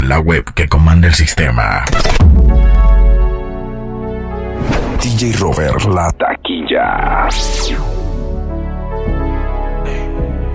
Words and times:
la 0.00 0.18
web 0.18 0.44
que 0.54 0.68
comanda 0.68 1.08
el 1.08 1.14
sistema. 1.14 1.84
DJ 5.02 5.32
Robert, 5.38 5.84
la 5.84 6.10
taquilla. 6.12 7.28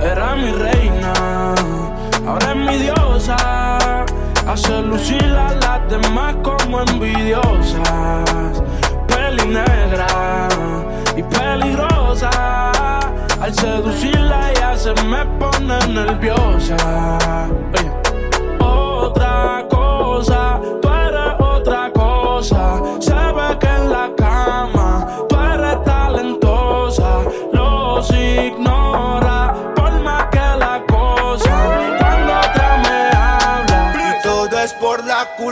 Era 0.01 0.35
mi 0.35 0.51
reina, 0.51 1.13
ahora 2.25 2.51
es 2.51 2.55
mi 2.55 2.77
diosa. 2.77 3.35
Hace 4.47 4.81
lucir 4.81 5.23
a 5.23 5.53
las 5.53 5.89
demás 5.89 6.35
como 6.41 6.81
envidiosas. 6.81 8.63
Peli 9.07 9.47
negra 9.47 10.47
y 11.15 11.23
peligrosa. 11.23 12.71
Al 13.41 13.53
seducirla 13.53 14.53
ya 14.53 14.75
se 14.75 14.93
me 15.03 15.25
pone 15.39 15.77
nerviosa. 15.87 17.47
goza. 19.97 20.86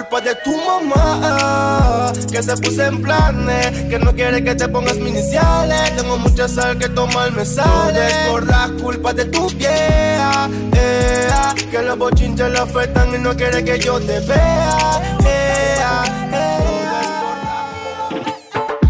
Culpa 0.05 0.21
de 0.21 0.35
tu 0.35 0.55
mamá 0.65 2.11
Que 2.31 2.41
se 2.41 2.55
puse 2.57 2.85
en 2.85 3.01
planes 3.01 3.71
Que 3.89 3.99
no 3.99 4.13
quiere 4.13 4.43
que 4.43 4.55
te 4.55 4.67
pongas 4.67 4.97
mis 4.97 5.09
iniciales 5.09 5.95
Tengo 5.95 6.17
mucha 6.17 6.47
sal 6.47 6.77
que 6.77 6.89
tomar 6.89 7.31
me 7.31 7.45
sale 7.45 7.93
Todo 7.93 8.01
es 8.01 8.15
por 8.29 8.47
la 8.47 8.69
culpa 8.81 9.13
de 9.13 9.25
tu 9.25 9.49
vieja 9.49 10.49
ea, 10.73 11.53
Que 11.71 11.81
los 11.81 11.97
bochinches 11.97 12.49
le 12.49 12.59
afectan 12.59 13.13
Y 13.13 13.17
no 13.19 13.35
quiere 13.35 13.63
que 13.63 13.79
yo 13.79 13.99
te 13.99 14.19
vea 14.21 15.01
ea, 15.25 16.03
ea. 16.31 16.55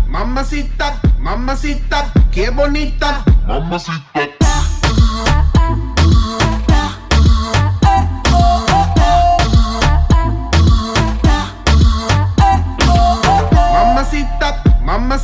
Mamacita, 0.08 1.00
mamacita, 1.20 2.12
qué 2.32 2.50
bonita. 2.50 3.24
Mamacita, 3.46 4.45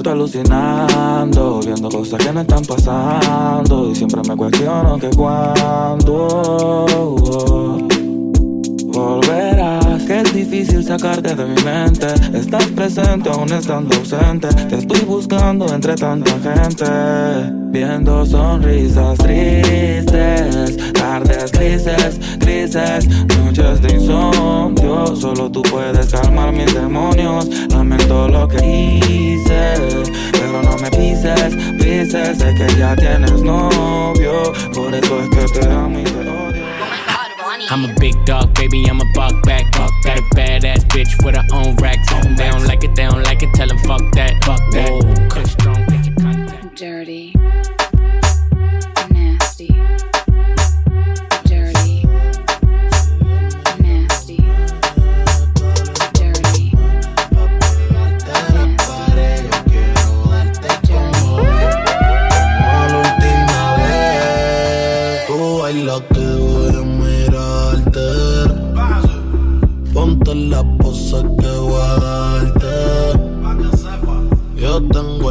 Desierto 0.00 0.12
alucinando, 0.12 1.60
viendo 1.60 1.90
cosas 1.90 2.24
que 2.24 2.32
no 2.32 2.40
están 2.40 2.64
pasando 2.64 3.90
y 3.90 3.94
siempre 3.94 4.22
me 4.26 4.34
cuestiono 4.34 4.98
que 4.98 5.10
cuándo 5.10 6.86
volverás, 8.94 9.59
que 10.10 10.22
es 10.22 10.34
difícil 10.34 10.84
sacarte 10.84 11.36
de 11.36 11.44
mi 11.44 11.62
mente. 11.62 12.08
Estás 12.34 12.66
presente 12.72 13.30
aún 13.30 13.52
estando 13.52 13.96
ausente, 13.96 14.48
te 14.68 14.78
estoy 14.78 15.02
buscando 15.02 15.72
entre 15.72 15.94
tanta 15.94 16.32
gente, 16.40 16.84
viendo 17.70 18.26
sonrisas 18.26 19.16
tristes, 19.18 20.76
tardes 20.94 21.52
grises, 21.52 22.18
grises, 22.40 23.08
noches 23.38 23.80
de 23.82 23.94
insomnio. 23.94 25.14
Solo 25.14 25.48
tú 25.48 25.62
puedes 25.62 26.10
calmar 26.10 26.50
mis 26.50 26.74
demonios. 26.74 27.48
Lamento 27.68 28.26
lo 28.26 28.48
que 28.48 28.56
hice, 28.66 29.74
pero 30.32 30.60
no 30.60 30.76
me 30.78 30.90
pises, 30.90 31.54
pises. 31.78 32.36
Sé 32.36 32.52
que 32.56 32.66
ya 32.76 32.96
tienes 32.96 33.42
novio, 33.42 34.52
por 34.74 34.92
eso 34.92 35.20
es 35.20 35.30
que 35.30 35.60
te 35.60 35.70
amo 35.70 36.00
y 36.00 36.02
te 36.02 36.18
odio. 36.18 36.64
I'm 37.70 37.84
a 37.84 37.94
big 38.00 38.16
dog, 38.24 38.52
baby, 38.54 38.84
I'm 38.88 39.00
a 39.00 39.04
buck 39.14 39.40
back. 39.44 39.79
Got 40.02 40.18
a 40.18 40.22
badass 40.34 40.84
bitch 40.88 41.24
with 41.24 41.36
her 41.36 41.46
own 41.52 41.76
racks. 41.76 42.08
They 42.36 42.48
don't 42.50 42.66
like 42.66 42.84
it, 42.84 42.94
they 42.94 43.06
don't 43.06 43.22
like 43.22 43.42
it, 43.42 43.52
tell 43.54 43.68
them 43.68 43.78
fuck 43.78 44.00
that. 44.12 44.42
Fuck 44.44 44.60
that. 44.72 45.28
Kush 45.30 45.54
don't 45.56 45.86
get 45.88 46.06
your 46.06 46.16
contact. 46.16 46.76
Dirty. 46.76 47.39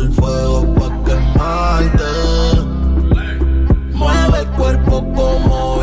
El 0.10 0.16
fuego 0.16 0.74
pa' 0.76 1.04
quemarte 1.06 2.04
Mueve 3.94 4.40
el 4.40 4.48
cuerpo 4.50 5.06
como 5.14 5.80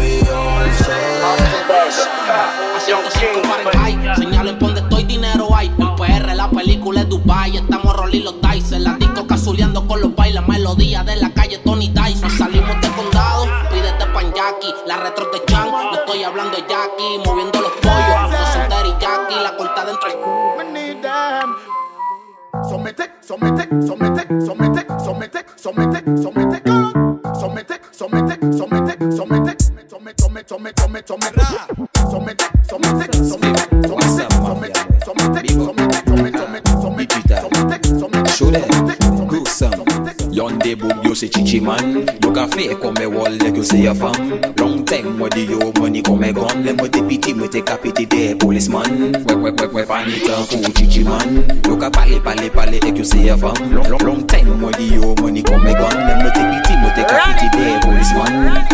Haciendo 2.76 3.10
cinco 3.10 3.48
Fahrenheit. 3.48 4.16
Señalen 4.16 4.58
por 4.58 4.68
donde 4.68 4.80
estoy, 4.82 5.04
dinero 5.04 5.48
hay. 5.54 5.66
En 5.78 5.96
PR, 5.96 6.34
la 6.34 6.48
película 6.50 7.00
es 7.00 7.08
Dubai. 7.08 7.56
Estamos 7.56 7.96
rolling 7.96 8.22
los 8.22 8.34
dice. 8.40 8.78
La 8.78 8.94
disco 8.94 9.26
casuleando 9.26 9.86
con 9.86 10.00
los 10.00 10.14
bailes. 10.14 10.46
Melodía 10.46 11.02
de 11.02 11.16
la 11.16 11.30
calle 11.30 11.58
Tony 11.58 11.88
Dice. 11.88 12.28
Salimos 12.30 12.80
de 12.80 12.88
condado, 12.90 13.46
pídete 13.70 14.06
pan 14.12 14.32
Jackie. 14.34 14.74
La 14.86 14.98
retro 14.98 15.30
de 15.32 15.44
Chan, 15.46 15.70
no 15.70 15.94
estoy 15.94 16.22
hablando 16.22 16.56
de 16.56 16.62
Jackie. 16.62 17.18
Moviendo 17.24 17.60
los 17.60 17.72
pollos. 17.82 18.30
Los 18.30 18.52
son 18.52 19.00
Jackie. 19.00 19.42
La 19.42 19.56
corta 19.56 19.84
dentro 19.84 20.08
del 20.08 20.18
Somete, 22.68 23.12
somete, 23.20 23.68
somete, 23.76 23.86
somete, 23.86 24.15
somete, 24.46 24.86
somete, 25.04 25.44
somete, 25.56 26.02
somete, 26.22 26.62
somete, 27.34 27.80
somete, 27.92 28.38
somete, 28.52 28.96
somete, 29.16 29.56
somete, 30.46 30.76
somete, 33.26 33.65
Yonde 40.66 40.80
book 40.80 41.04
you 41.04 41.14
say 41.14 41.28
chichi 41.28 41.60
man 41.60 42.08
You 42.22 42.32
ka 42.32 42.46
fake 42.48 42.84
on 42.84 42.94
me 42.94 43.06
wall 43.06 43.30
like 43.30 43.54
you 43.54 43.62
say 43.62 43.82
your 43.82 43.94
fam 43.94 44.40
Long 44.56 44.84
time 44.84 45.18
with 45.20 45.32
the 45.32 45.44
yo 45.44 45.72
money 45.80 46.02
come 46.02 46.20
me 46.20 46.32
gone 46.32 46.64
Let 46.64 46.76
me 46.76 46.88
take 46.88 47.08
pity 47.08 47.34
me 47.34 47.46
take 47.46 47.70
a 47.70 47.76
pity 47.76 48.04
there 48.04 48.34
policeman 48.34 49.12
Wep 49.24 49.38
wep 49.38 49.60
wep 49.60 49.72
wep 49.72 49.88
pan 49.88 50.08
it 50.08 50.28
up 50.28 50.48
cool 50.48 50.62
chichi 50.74 51.04
man 51.04 51.62
You 51.64 51.76
ka 51.78 51.90
pale 51.90 52.20
pale 52.20 52.50
pale 52.50 52.80
like 52.82 52.96
you 52.98 53.04
say 53.04 53.26
your 53.26 53.36
fam 53.36 53.54
Long 53.74 53.90
long 53.90 54.02
long 54.02 54.26
time 54.26 54.60
with 54.60 54.76
the 54.76 54.84
yo 54.84 55.14
money 55.22 55.42
come 55.42 55.62
me 55.62 55.72
gone 55.74 55.94
Let 55.94 56.24
me 56.24 56.30
take 56.34 56.50
pity 56.50 56.74
me 56.82 56.90
take 56.98 57.12
a 57.12 57.18
pity 57.22 57.48
there 57.56 57.80
policeman 57.80 58.66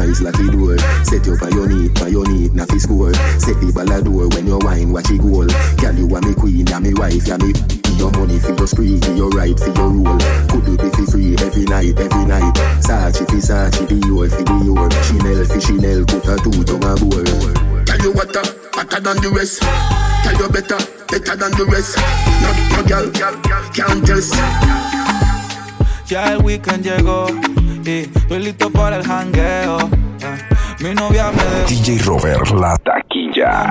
eyes 0.00 0.22
like 0.22 0.34
it 0.38 0.50
door. 0.52 0.78
Set 1.04 1.26
you 1.26 1.36
by 1.36 1.48
your 1.50 1.68
need, 1.68 1.94
by 1.94 2.08
your 2.08 2.26
need, 2.26 2.54
na 2.54 2.64
fi 2.64 2.78
score. 2.78 3.12
Set 3.38 3.60
the 3.60 3.70
ball 3.72 3.90
a 3.92 4.02
door 4.02 4.28
when 4.28 4.46
you 4.46 4.58
wine, 4.62 4.92
watch 4.92 5.10
it 5.10 5.20
goal. 5.20 5.46
Girl, 5.76 5.94
you 5.94 6.14
are 6.16 6.20
me 6.22 6.34
queen, 6.34 6.66
ya 6.66 6.80
me 6.80 6.94
wife, 6.94 7.26
ya 7.26 7.36
me. 7.36 7.79
Your 7.98 8.10
money 8.12 8.38
for 8.38 8.52
your 8.56 8.66
spree, 8.66 8.98
for 9.00 9.12
your 9.12 9.28
right, 9.30 9.58
for 9.58 9.70
your 9.72 9.88
rule. 9.90 10.18
Could 10.48 10.64
do 10.64 10.76
be 10.76 10.88
for 10.90 11.06
free 11.10 11.34
every 11.38 11.64
night, 11.64 11.98
every 11.98 12.24
night. 12.24 12.54
Sachi 12.80 13.24
fi 13.30 13.38
Sachi, 13.40 13.86
the 13.88 13.96
your 14.06 14.28
fi 14.28 14.42
the 14.42 14.56
your. 14.64 14.88
Chanel 15.04 15.44
fi 15.44 15.58
Chanel, 15.60 16.04
put 16.04 16.26
a 16.26 16.36
two 16.42 16.64
to 16.64 16.74
my 16.80 16.94
boy. 16.96 17.24
Tell 17.84 18.00
you 18.00 18.12
what, 18.12 18.34
uh, 18.34 18.42
hotter 18.74 19.00
than 19.00 19.16
the 19.22 19.30
rest. 19.34 19.60
Tell 20.22 20.36
you 20.36 20.48
better, 20.48 20.78
better 21.08 21.36
than 21.36 21.52
the 21.52 21.64
rest. 21.66 21.96
No, 22.42 22.50
no 22.76 22.82
girl, 22.88 23.10
can't 23.74 24.06
test. 24.06 24.34
Ya 26.06 26.32
el 26.32 26.42
weekend 26.42 26.82
llegó 26.84 27.26
y 27.84 28.00
estoy 28.14 28.38
listo 28.40 28.70
para 28.70 28.96
el 28.96 29.04
jangueo. 29.06 29.78
Eh, 30.22 30.38
Mi 30.80 30.94
novia 30.94 31.30
me 31.30 31.42
dejó 31.44 31.68
DJ 31.68 31.98
Robert, 32.04 32.50
la 32.50 32.76
taquilla. 32.78 33.70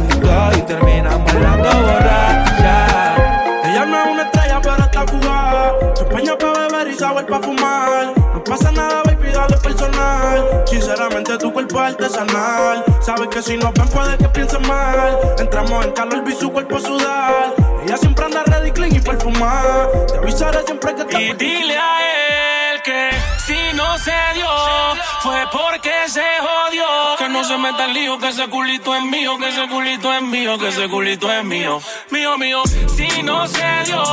es 11.83 11.93
artesanal. 11.93 12.83
Sabes 13.01 13.27
que 13.27 13.41
si 13.41 13.57
no 13.57 13.71
ven, 13.73 13.87
puede 13.89 14.17
que 14.17 14.29
piense 14.29 14.59
mal. 14.59 15.17
Entramos 15.39 15.85
en 15.85 15.91
calor, 15.91 16.23
vi 16.23 16.35
su 16.35 16.51
cuerpo 16.51 16.79
sudar. 16.79 17.53
Ella 17.83 17.97
siempre 17.97 18.25
anda 18.25 18.43
ready, 18.43 18.71
clean 18.71 18.95
y 18.95 18.99
perfumada. 18.99 19.89
Te 20.07 20.17
avisaré 20.17 20.63
siempre 20.63 20.95
que 20.95 21.01
está 21.01 21.21
Y 21.21 21.33
dile 21.33 21.77
a 21.77 22.73
él 22.73 22.81
que 22.83 23.09
si 23.45 23.75
no 23.75 23.97
se 23.99 24.13
dio, 24.33 24.47
fue 25.21 25.43
porque 25.51 25.91
se 26.07 26.23
jodió. 26.39 26.85
Que 27.17 27.29
no 27.29 27.43
se 27.43 27.57
meta 27.57 27.85
en 27.85 27.93
lío, 27.93 28.17
que 28.17 28.29
ese 28.29 28.47
culito 28.47 28.95
es 28.95 29.03
mío, 29.03 29.37
que 29.37 29.49
ese 29.49 29.67
culito 29.67 30.13
es 30.13 30.21
mío, 30.21 30.57
que 30.57 30.67
ese 30.69 30.87
culito 30.89 31.31
es 31.31 31.43
mío. 31.43 31.81
Mío, 32.11 32.37
mío. 32.37 32.63
Si 32.95 33.23
no 33.23 33.47
se 33.47 33.83
dio, 33.85 34.03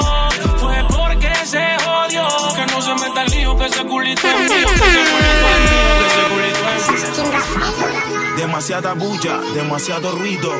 porque 1.29 1.47
se 1.47 1.77
jodió. 1.85 2.27
Que 2.55 2.67
no 2.67 2.83
se 2.83 2.95
meta 2.95 3.23
en 3.23 3.31
lío, 3.31 3.57
que 3.57 3.67
ese 3.67 3.85
culito 3.85 4.29
es 4.29 4.35
mío, 4.35 4.49
que 4.49 4.55
ese 4.55 4.65
culito 4.65 5.49
es 5.49 5.61
mío, 5.71 5.89
que 5.99 6.07
ese 6.07 6.23
culito 6.29 6.69
es 6.77 7.23
mío. 7.23 8.37
Demasiada 8.37 8.93
bulla, 8.95 9.41
demasiado 9.55 10.13
ruido. 10.13 10.53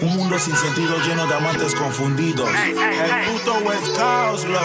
Un 0.00 0.16
mundo 0.16 0.38
sin 0.38 0.56
sentido 0.56 0.96
lleno 1.06 1.26
de 1.26 1.34
amantes 1.34 1.74
confundidos. 1.74 2.48
El 2.48 3.32
puto 3.32 3.54
West 3.58 3.98
Coast, 3.98 4.46
loco. 4.46 4.64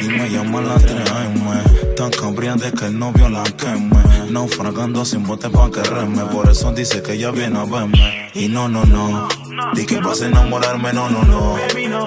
Y 0.00 0.08
me 0.08 0.28
llaman 0.30 0.68
la 0.68 0.74
3M 0.76 1.67
Tan 1.98 2.10
cambriante 2.10 2.70
que 2.70 2.86
el 2.86 2.96
novio 2.96 3.28
la 3.28 3.42
queme. 3.42 4.30
Naufragando 4.30 5.04
sin 5.04 5.24
bote 5.24 5.50
pa' 5.50 5.68
que 5.68 5.82
reme. 5.82 6.26
Por 6.26 6.48
eso 6.48 6.70
dice 6.70 7.02
que 7.02 7.14
ella 7.14 7.32
viene 7.32 7.58
a 7.58 7.64
verme. 7.64 8.30
Y 8.34 8.46
no, 8.46 8.68
no, 8.68 8.84
no. 8.84 9.26
Di 9.74 9.84
que 9.84 9.98
vas 9.98 10.22
a 10.22 10.26
enamorarme, 10.26 10.92
no, 10.92 11.10
no, 11.10 11.24
no. 11.24 11.56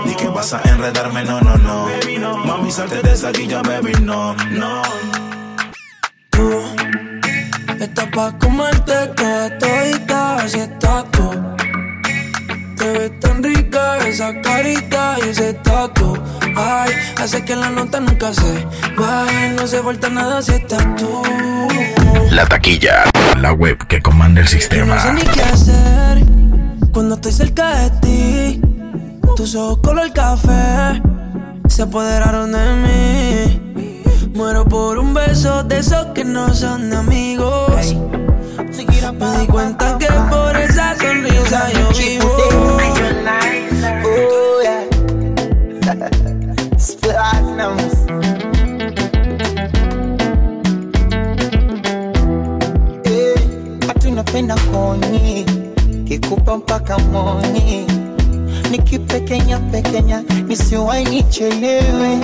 Di 0.05 0.15
que 0.15 0.29
vas 0.29 0.53
a 0.53 0.61
enredarme, 0.63 1.25
no, 1.25 1.41
no, 1.41 1.57
no. 1.57 1.87
Mami, 2.45 2.71
salte 2.71 3.01
de 3.01 3.11
esa 3.11 3.31
guilla, 3.33 3.61
baby, 3.63 3.91
no, 4.01 4.33
no. 4.51 4.81
Tú 6.29 6.61
estás 7.77 8.07
pa' 8.15 8.31
comerte 8.39 9.07
toda 9.17 9.57
todita 9.59 10.37
Así 10.37 10.59
estás 10.59 11.03
tú. 11.11 11.31
Te 12.77 12.91
ves 12.93 13.19
tan 13.19 13.43
rica 13.43 13.97
esa 14.07 14.39
carita 14.39 15.17
y 15.19 15.29
ese 15.31 15.51
tatu 15.55 16.17
Ay, 16.55 16.91
hace 17.17 17.43
que 17.43 17.55
la 17.55 17.69
nota 17.69 17.99
nunca 17.99 18.33
se 18.33 18.65
baje 18.97 19.49
No 19.49 19.67
se 19.67 19.81
falta 19.81 20.09
nada 20.09 20.41
si 20.41 20.51
estás 20.51 20.85
tú 20.95 21.21
La 22.31 22.45
taquilla, 22.45 23.03
la 23.39 23.53
web 23.53 23.77
que 23.87 24.01
comanda 24.01 24.41
el 24.41 24.45
No 24.45 24.49
sé 24.51 24.57
sistema. 24.59 25.11
ni 25.11 25.21
qué 25.21 25.41
hacer 25.41 26.23
cuando 26.91 27.15
estoy 27.15 27.31
cerca 27.31 27.75
de 27.77 27.89
ti. 28.01 28.61
Tus 29.35 29.55
ojos 29.55 29.79
color 29.81 30.11
café 30.11 31.01
se 31.67 31.83
apoderaron 31.83 32.51
de 32.51 32.75
mí. 32.83 34.31
Muero 34.33 34.65
por 34.65 34.97
un 34.97 35.13
beso 35.13 35.63
de 35.63 35.79
esos 35.79 36.07
que 36.07 36.25
no 36.25 36.53
son 36.53 36.89
de 36.89 36.97
amigos. 36.97 37.95
Me 39.19 39.37
di 39.39 39.47
cuenta 39.47 39.97
que 39.97 40.07
por 40.07 40.57
esa 40.57 40.95
sonrisa 40.97 41.69
yo 41.73 41.89
vivo. 41.97 42.77
Nikipekenya 58.71 59.59
pekenya 59.71 60.23
nisiwai 60.47 61.05
nichelewe 61.05 62.19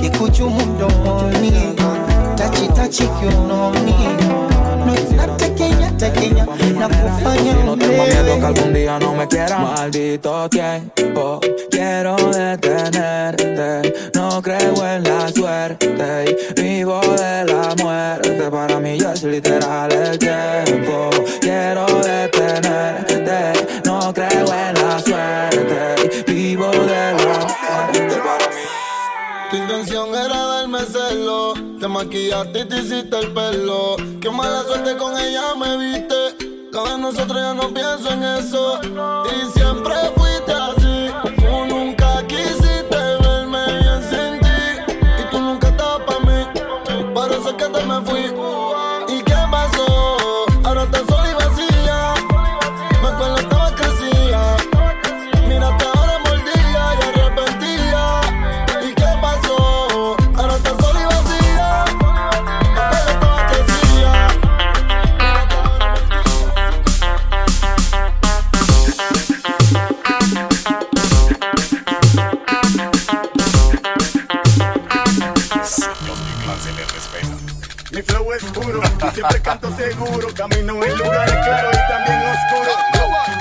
kikuchumu 0.00 0.60
mdomoni 0.66 1.52
tachitachi 2.34 3.02
kiunoni 3.20 3.94
natekenya 5.16 5.90
tekenya 5.90 6.46
na 6.78 6.88
kufanya 6.88 7.48
No 7.68 7.76
tengo 7.76 8.04
miedo 8.04 8.38
que 8.40 8.46
algún 8.46 8.72
día 8.72 8.98
no 8.98 9.14
me 9.14 9.26
quieran. 9.26 9.62
Maldito 9.62 10.48
tiempo, 10.48 11.38
quiero 11.70 12.16
detenerte. 12.16 13.92
No 14.14 14.40
creo 14.40 14.86
en 14.86 15.02
la 15.04 15.28
suerte 15.28 16.24
y 16.56 16.62
vivo 16.62 17.00
de 17.00 17.44
la 17.44 17.74
muerte. 17.82 18.50
Para 18.50 18.80
mí 18.80 18.98
ya 18.98 19.12
es 19.12 19.22
literal 19.24 19.87
maquillaste 31.98 32.60
y 32.60 32.64
te 32.64 32.78
hiciste 32.78 33.18
el 33.18 33.32
pelo. 33.32 33.96
Qué 34.20 34.30
mala 34.30 34.62
suerte 34.62 34.96
con 34.96 35.18
ella 35.18 35.54
me 35.56 35.76
viste. 35.78 36.46
Lo 36.72 36.84
de 36.84 36.98
nosotros 36.98 37.40
ya 37.40 37.54
no 37.54 37.74
pienso 37.74 38.10
en 38.10 38.22
eso. 38.22 38.80
Y 38.84 39.58
siempre 39.58 39.94
fuiste 40.16 40.52
así. 40.52 40.77
Camino 80.48 80.84
en 80.84 80.98
lugares 80.98 81.34
claros 81.44 81.74
y 81.74 81.92
también 81.92 82.22
oscuros. 82.28 82.76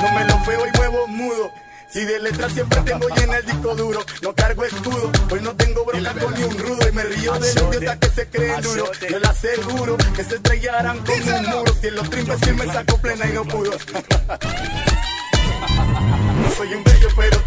No 0.01 0.11
me 0.13 0.25
lo 0.25 0.39
feo 0.39 0.65
y 0.67 0.71
muevo 0.77 1.07
mudo. 1.07 1.51
Si 1.89 2.03
de 2.03 2.19
letras 2.19 2.51
siempre 2.51 2.81
tengo 2.81 3.07
llena 3.09 3.37
el 3.37 3.45
disco 3.45 3.75
duro, 3.75 4.05
no 4.21 4.35
cargo 4.35 4.65
escudo, 4.65 5.09
hoy 5.31 5.39
no 5.41 5.55
tengo 5.55 5.85
bronca 5.85 6.13
con 6.13 6.33
ni 6.33 6.43
un 6.43 6.57
rudo 6.57 6.87
y 6.87 6.91
me 6.91 7.03
río 7.03 7.33
de 7.33 7.53
los 7.53 7.75
idiotas 7.75 7.97
que 7.97 8.09
se 8.09 8.29
creen 8.29 8.61
duro. 8.61 8.91
Yo 9.09 9.19
le 9.19 9.27
aseguro 9.27 9.97
que 10.15 10.23
se 10.23 10.35
estrellarán 10.35 10.99
con 10.99 11.21
un 11.21 11.49
muro. 11.49 11.73
Si 11.79 11.87
en 11.87 11.95
los 11.95 12.09
trimpes 12.09 12.39
sí 12.43 12.51
me 12.51 12.65
saco 12.65 12.97
plena 12.97 13.25
y 13.27 13.33
no 13.33 13.45
pudo. 13.45 13.71
No 13.71 13.77
soy 16.57 16.73
un 16.73 16.83
bello, 16.83 17.07
pero 17.15 17.46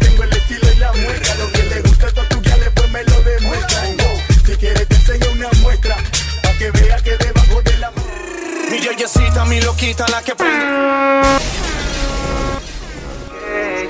Mi 9.01 9.07
yeyecita, 9.07 9.45
mi 9.45 9.59
loquita, 9.59 10.05
la 10.09 10.21
que 10.21 10.35
prende. 10.35 10.63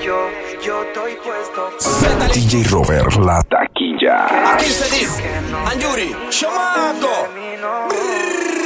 yo, 0.06 0.30
yo 0.64 0.84
estoy 0.84 1.18
puesto. 1.18 1.70
DJ 2.34 2.64
Robert, 2.70 3.14
la 3.18 3.44
taquilla. 3.44 4.54
Aquí 4.54 4.68
se 4.68 4.90
dice, 4.90 5.22
Anjuri, 5.66 6.16
chamaco. 6.30 7.28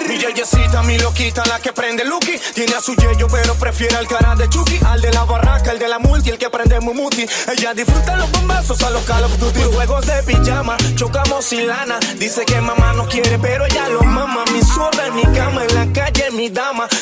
Mi 0.07 0.19
yeyecita, 0.19 0.83
mi 0.83 0.99
loquita, 0.99 1.43
la 1.47 1.59
que 1.59 1.73
prende 1.73 2.05
Lucky. 2.05 2.37
Tiene 2.53 2.75
a 2.75 2.79
su 2.79 2.93
yeyo, 2.95 3.25
pero 3.27 3.55
prefiere 3.55 3.95
al 3.95 4.07
cara 4.07 4.35
de 4.35 4.47
Chucky. 4.47 4.79
Al 4.85 5.01
de 5.01 5.11
la 5.11 5.23
barraca, 5.23 5.71
el 5.71 5.79
de 5.79 5.87
la 5.87 5.97
multi, 5.97 6.29
el 6.29 6.37
que 6.37 6.51
prende 6.51 6.79
Mumuti. 6.79 7.25
Ella 7.51 7.73
disfruta 7.73 8.15
los 8.17 8.31
bombazos 8.31 8.83
a 8.83 8.91
los 8.91 9.03
Call 9.05 9.23
of 9.23 9.35
Duty. 9.39 9.61
Juegos 9.73 10.05
de 10.05 10.21
pijama, 10.21 10.77
chocamos 10.93 11.43
sin 11.43 11.65
lana. 11.65 11.97
Dice 12.19 12.45
que 12.45 12.61
mamá 12.61 12.93
no 12.93 13.07
quiere, 13.07 13.39
pero 13.39 13.65
ella 13.65 13.89
lo 13.89 14.03
mama. 14.03 14.44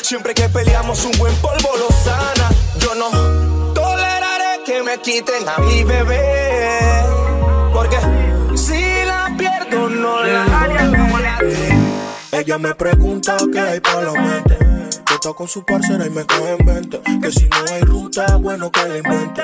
Siempre 0.04 0.34
que 0.34 0.50
peleamos, 0.50 1.02
un 1.06 1.12
buen 1.12 1.34
polvo 1.36 1.70
lo 1.78 1.88
sana. 1.88 2.50
Yo 2.78 2.94
no 2.94 3.72
toleraré 3.72 4.62
que 4.66 4.82
me 4.82 4.98
quiten 4.98 5.48
a 5.48 5.56
mi 5.62 5.82
bebé. 5.82 6.20
Porque 7.72 7.96
si 8.54 8.82
la 9.06 9.34
pierdo, 9.38 9.88
no 9.88 10.22
la 10.22 10.44
haré. 10.60 11.54
Ella 12.32 12.58
me 12.58 12.74
pregunta 12.74 13.38
qué 13.50 13.58
hay 13.58 13.80
para 13.80 14.02
la 14.02 14.12
mente. 14.12 14.58
Que 15.06 15.14
está 15.14 15.32
con 15.32 15.48
su 15.48 15.64
parcera 15.64 16.04
y 16.04 16.10
me 16.10 16.26
coge 16.26 16.56
en 16.58 16.66
20. 16.66 17.00
Que 17.22 17.32
si 17.32 17.48
no 17.48 17.72
hay 17.72 17.80
ruta, 17.80 18.36
bueno 18.36 18.70
que 18.70 18.86
la 18.86 18.98
invente. 18.98 19.42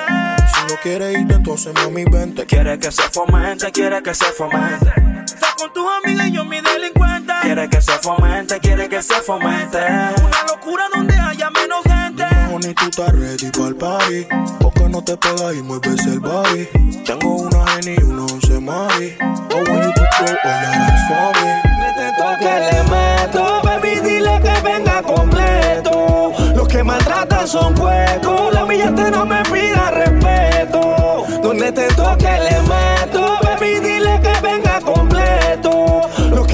Si 0.53 0.71
no 0.71 0.79
quiere 0.83 1.13
irte, 1.13 1.33
entonces 1.33 1.73
mami 1.73 2.05
vente. 2.05 2.45
Quiere 2.45 2.77
que 2.77 2.91
se 2.91 3.01
fomente, 3.09 3.71
quiere 3.71 4.03
que 4.03 4.13
se 4.13 4.25
fomente. 4.25 5.10
Está 5.41 5.55
con 5.55 5.73
tus 5.73 5.87
amigas 6.03 6.27
y 6.27 6.33
yo 6.33 6.45
mi 6.45 6.61
delincuente. 6.61 7.33
Quiere 7.41 7.67
que 7.67 7.81
se 7.81 7.93
fomente, 7.93 8.59
quiere 8.59 8.87
que 8.87 9.01
se 9.01 9.15
fomente. 9.15 9.79
Una 9.79 10.43
locura 10.47 10.83
donde 10.93 11.15
haya 11.15 11.49
menos 11.49 11.81
gente. 11.83 12.23
Honey, 12.53 12.75
tú 12.75 12.85
estás 12.85 13.11
ready 13.11 13.49
para 13.49 13.67
el 13.69 13.75
party. 13.75 14.27
Porque 14.59 14.87
no 14.87 15.03
te 15.03 15.17
pegas 15.17 15.55
y 15.55 15.63
mueves 15.63 16.05
el 16.05 16.19
body. 16.19 16.67
Tengo 17.07 17.37
una 17.37 17.65
Henny 17.73 17.95
y 17.97 18.03
una 18.03 18.25
once 18.25 18.59
Mari. 18.59 19.17
Oh, 19.19 19.55
when 19.55 19.81
you 19.81 19.93
do 19.95 20.03
all 20.03 20.37
that's 20.43 21.07
for 21.07 21.33
me. 21.41 22.37
que 22.37 22.59
le 22.59 22.83
meto, 22.91 23.61
baby, 23.63 23.99
dile 23.99 24.39
que 24.43 24.61
venga 24.61 25.01
completo. 25.01 26.33
Los 26.55 26.67
que 26.67 26.83
maltratan 26.83 27.47
son 27.47 27.79
huecos, 27.79 28.53
la 28.53 28.63
billete 28.65 29.09
no 29.09 29.25
me 29.25 29.41
pida 29.43 29.89
respeto. 29.89 31.25
Donde 31.41 31.71
te 31.71 31.87
toque 31.95 32.29
le 32.29 32.61
meto, 32.61 33.39
baby, 33.41 33.79
dile 33.79 34.21
que 34.21 34.39
venga 34.41 34.79
completo. 34.81 35.10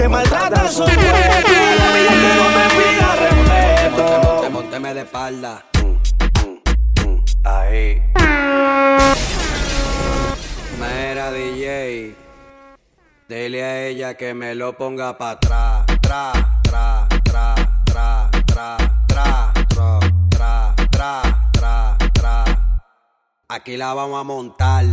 Que 0.07 0.13
son 0.71 0.87
huecos, 0.87 1.51
la 1.79 1.91
billete 1.91 2.29
no 2.37 2.45
me 2.55 2.65
pida 2.77 3.09
respeto. 3.15 4.49
Monteme 4.51 4.93
de 4.93 5.01
espalda. 5.01 5.65
Ahí. 7.43 8.01
Mera 10.79 11.31
DJ. 11.31 12.15
Dile 13.27 13.63
a 13.63 13.85
ella 13.85 14.13
que 14.13 14.33
me 14.33 14.55
lo 14.55 14.77
ponga 14.77 15.17
pa' 15.17 15.31
atrás. 15.31 15.85
Tra, 16.01 16.31
tra, 16.63 17.05
tra, 17.25 17.55
tra, 17.85 18.29
tra, 18.47 18.77
tra, 19.07 19.53
tra, 19.67 20.13
tra, 20.29 20.73
tra, 20.89 21.21
tra, 21.51 21.97
tra. 22.13 22.45
Aquí 23.49 23.75
la 23.75 23.93
vamos 23.93 24.21
a 24.21 24.23
montar. 24.23 24.85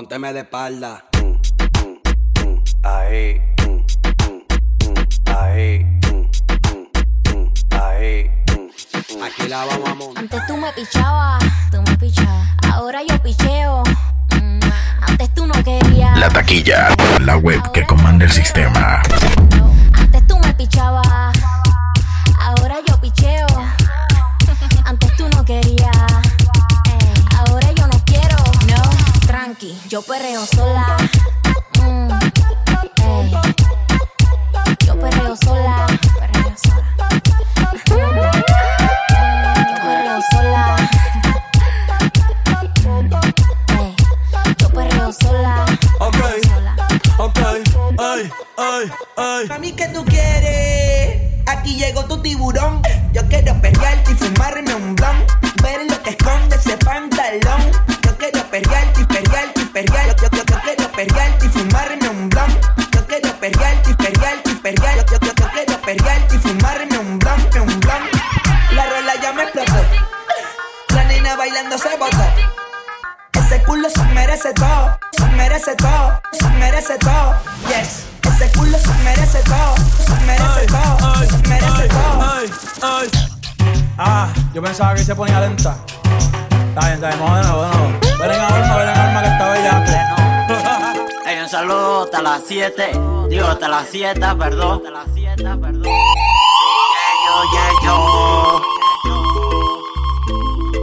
Pónteme 0.00 0.32
de 0.32 0.40
espalda. 0.40 1.04
Ahí. 2.82 3.38
Ahí. 5.26 5.86
Ahí. 7.78 8.30
Aquí 9.22 9.46
la 9.46 9.66
vamos 9.66 9.90
a 9.90 9.94
montar. 9.94 10.22
Antes 10.24 10.46
tú 10.46 10.56
me 10.56 10.72
pichabas, 10.72 11.44
tú 11.70 11.82
me 11.82 11.98
pichabas. 11.98 12.48
Ahora 12.72 13.00
yo 13.06 13.22
picheo. 13.22 13.82
Mm, 14.40 14.60
Antes 15.06 15.34
tú 15.34 15.46
no 15.46 15.52
querías. 15.62 16.18
La 16.18 16.30
taquilla, 16.30 16.88
la 17.20 17.36
web 17.36 17.60
que 17.72 17.84
comanda 17.84 18.24
el 18.24 18.32
sistema. 18.32 19.02
Antes 19.92 20.26
tú 20.26 20.38
me 20.38 20.54
pichabas. 20.54 21.39
Yo 30.00 30.06
perreo 30.06 30.46
sola. 30.46 30.96
Mm, 31.82 32.10
ey. 33.02 33.32
Yo 34.86 34.98
perreo 34.98 35.36
sola. 35.36 35.86
Perreo 36.18 36.54
sola. 36.64 36.96
Yo 37.86 37.96
perreo 39.84 40.20
sola. 40.30 40.76
Ey, 43.78 43.96
Yo 44.58 44.68
perreo 44.70 45.12
sola. 45.12 45.66
Ok, 45.98 46.16
ok, 47.18 47.38
ay, 47.98 48.30
ay, 48.56 48.90
ay. 49.18 49.48
Mami, 49.48 49.72
¿qué 49.72 49.88
tú 49.88 50.02
quieres? 50.06 51.44
Aquí 51.46 51.76
llegó 51.76 52.06
tu 52.06 52.22
tiburón. 52.22 52.80
Perrearte. 64.80 65.12
Yo, 65.12 65.18
yo, 65.20 65.32
yo 65.34 65.50
quiero 65.52 65.80
perrearte 65.82 66.34
y 66.34 66.38
fumarme 66.38 66.98
un 66.98 67.18
blon, 67.18 67.40
un 67.60 67.80
blon. 67.80 68.02
La 68.72 68.86
rola 68.88 69.14
ya 69.22 69.32
me 69.32 69.42
explotó. 69.42 69.74
La 70.94 71.04
nena 71.04 71.36
bailando 71.36 71.78
se 71.78 71.96
botó. 71.96 72.24
Ese 73.32 73.62
culo 73.62 73.90
se 73.90 74.02
merece 74.14 74.52
todo, 74.52 74.98
se 75.12 75.26
merece 75.30 75.74
todo, 75.74 76.20
se 76.32 76.48
merece 76.50 76.98
todo. 76.98 77.34
Yes, 77.68 78.06
ese 78.22 78.50
culo 78.56 78.78
se 78.78 78.94
merece 79.04 79.38
todo, 79.42 79.74
se 80.06 80.14
merece 80.24 80.66
todo, 80.66 81.14
se 81.24 81.48
merece 81.48 81.88
todo. 81.88 82.22
Ay, 82.22 82.50
ay. 82.82 83.10
Ah, 83.98 84.28
yo 84.54 84.62
pensaba 84.62 84.94
que 84.94 85.04
se 85.04 85.14
ponía 85.14 85.40
lenta. 85.40 85.76
Está 86.68 86.80
bien, 86.86 86.94
está 86.94 87.08
bien, 87.08 87.20
vamos 87.20 87.38
de 87.38 87.42
nuevo, 87.42 87.62
de 87.62 87.76
nuevo. 87.76 88.00
Ven 88.20 88.30
en 88.30 88.40
alma, 88.40 88.76
ven 88.76 88.88
en 88.88 88.98
alma 88.98 89.22
que 89.22 89.28
está 89.28 89.48
bella. 89.50 89.84
Ey, 91.26 91.38
un 91.40 91.48
saludo 91.48 92.04
hasta 92.04 92.22
las 92.22 92.42
7. 92.46 93.19
Digo, 93.30 93.46
hasta 93.46 93.68
las 93.68 93.86
7, 93.88 94.20
perdón. 94.36 94.78
Hasta 94.78 94.90
las 94.90 95.06
7, 95.14 95.36
perdón. 95.36 95.84
Yeah, 95.84 97.12
yo, 97.24 97.34
yeah, 97.52 97.70
yo. 97.84 97.96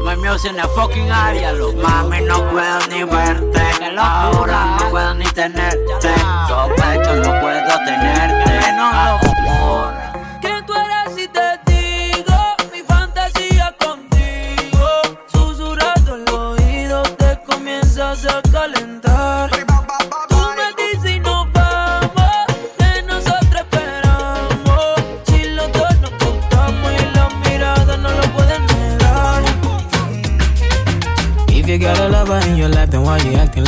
My 0.05 0.15
music 0.15 0.51
en 0.51 0.55
la 0.55 0.67
fucking 0.69 1.11
área, 1.11 1.51
los 1.51 1.75
mami 1.75 2.21
no 2.21 2.49
puedo 2.49 2.87
ni 2.87 3.03
verte. 3.03 3.61
Ahora 3.99 4.77
no 4.79 4.89
puedo 4.89 5.13
ni 5.15 5.25
tenerte. 5.25 6.13
Sospecho, 6.47 7.15
no 7.15 7.41
puedo 7.41 7.77
tenerte. 7.85 8.71
No, 8.77 8.93
no, 8.93 9.19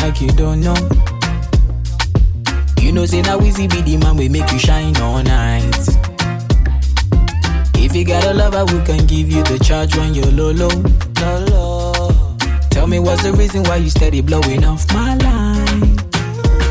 like 0.10 0.22
you 0.22 0.30
don't 0.30 0.62
know? 0.62 0.74
You 2.82 2.92
know, 2.92 3.06
say 3.06 3.22
now 3.22 3.40
easy 3.42 3.68
be 3.68 3.82
the 3.82 3.98
man 3.98 4.18
we 4.18 4.28
make 4.28 4.52
you 4.52 4.58
shine 4.58 4.98
all 4.98 5.22
night. 5.22 5.78
If 7.76 7.96
you 7.96 8.06
got 8.06 8.26
a 8.26 8.34
lover 8.34 8.66
who 8.66 8.84
can 8.86 9.06
give 9.06 9.30
you 9.32 9.44
the 9.44 9.60
charge 9.64 9.96
when 9.96 10.16
you're 10.16 10.32
low, 10.32 10.52
low, 10.52 10.70
low, 11.22 11.46
low. 11.52 12.36
Tell 12.72 12.88
me 12.88 12.98
what's 13.00 13.22
the 13.22 13.34
reason 13.34 13.62
why 13.66 13.76
you 13.76 13.90
steady 13.92 14.22
blowing 14.22 14.64
off 14.66 14.92
my 14.94 15.16
line? 15.16 15.98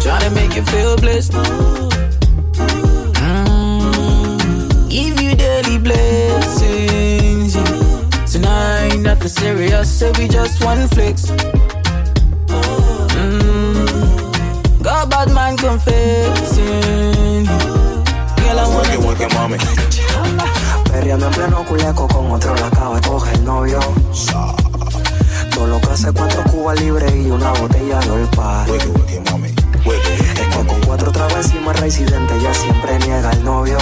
Trying 0.03 0.23
to 0.23 0.31
make 0.35 0.57
you 0.57 0.63
feel 0.63 0.97
blessed. 0.97 1.33
Mm, 3.23 4.91
Give 4.91 5.21
you 5.21 5.37
daily 5.37 5.79
blessings. 5.79 7.55
yeah. 7.55 8.25
Tonight, 8.27 8.97
nothing 8.99 9.29
serious, 9.29 9.97
so 9.99 10.11
we 10.19 10.27
just 10.27 10.65
one 10.65 10.89
flex. 10.89 11.31
Mm, 13.29 14.83
got 14.83 15.11
bad 15.11 15.31
man 15.33 15.57
confessing. 15.57 17.45
Girl, 17.45 18.59
I 18.59 18.67
wanna 18.73 19.01
Work 19.05 19.21
it, 19.21 19.35
mami. 19.35 19.59
Perreando 20.91 21.27
en 21.27 21.33
pleno 21.33 21.65
culeco 21.65 22.09
con 22.09 22.31
otro 22.31 22.55
la 22.55 22.67
acaba 22.69 22.95
de 22.99 23.07
coger 23.07 23.35
el 23.35 23.45
novio. 23.45 23.81
Todo 25.55 25.67
lo 25.67 25.81
que 25.81 25.91
hace 25.91 26.11
cuatro 26.13 26.43
cubas 26.45 26.81
libres 26.81 27.15
y 27.15 27.31
una 27.31 27.51
botella 27.53 27.99
de 28.01 28.11
olpa. 28.11 28.65
Es 28.67 28.85
que 28.85 30.49
con 30.57 30.81
cuatro 30.87 31.13
trabas 31.13 31.53
y 31.55 31.59
más 31.59 31.79
residente 31.81 32.35
ella 32.35 32.55
siempre 32.55 32.99
niega 33.01 33.31
el 33.33 33.45
novio. 33.45 33.79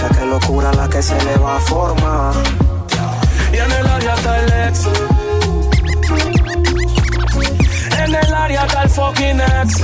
Ya 0.00 0.08
que 0.16 0.26
locura 0.26 0.72
la 0.74 0.88
que 0.88 1.02
se 1.02 1.16
le 1.24 1.36
va 1.38 1.56
a 1.56 1.60
formar. 1.60 2.34
Y 3.52 3.56
en 3.56 3.72
el 3.72 3.86
área 3.86 4.14
está 4.14 4.38
el 4.38 4.68
ex. 4.68 5.13
En 8.64 8.78
el 8.78 8.88
fucking 8.88 9.40
ex. 9.40 9.80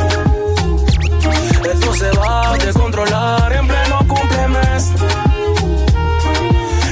Esto 1.70 1.94
se 1.94 2.10
va 2.12 2.52
a 2.52 2.56
descontrolar 2.56 3.52
en 3.52 3.68
pleno 3.68 3.98
cumplemes. 4.08 4.92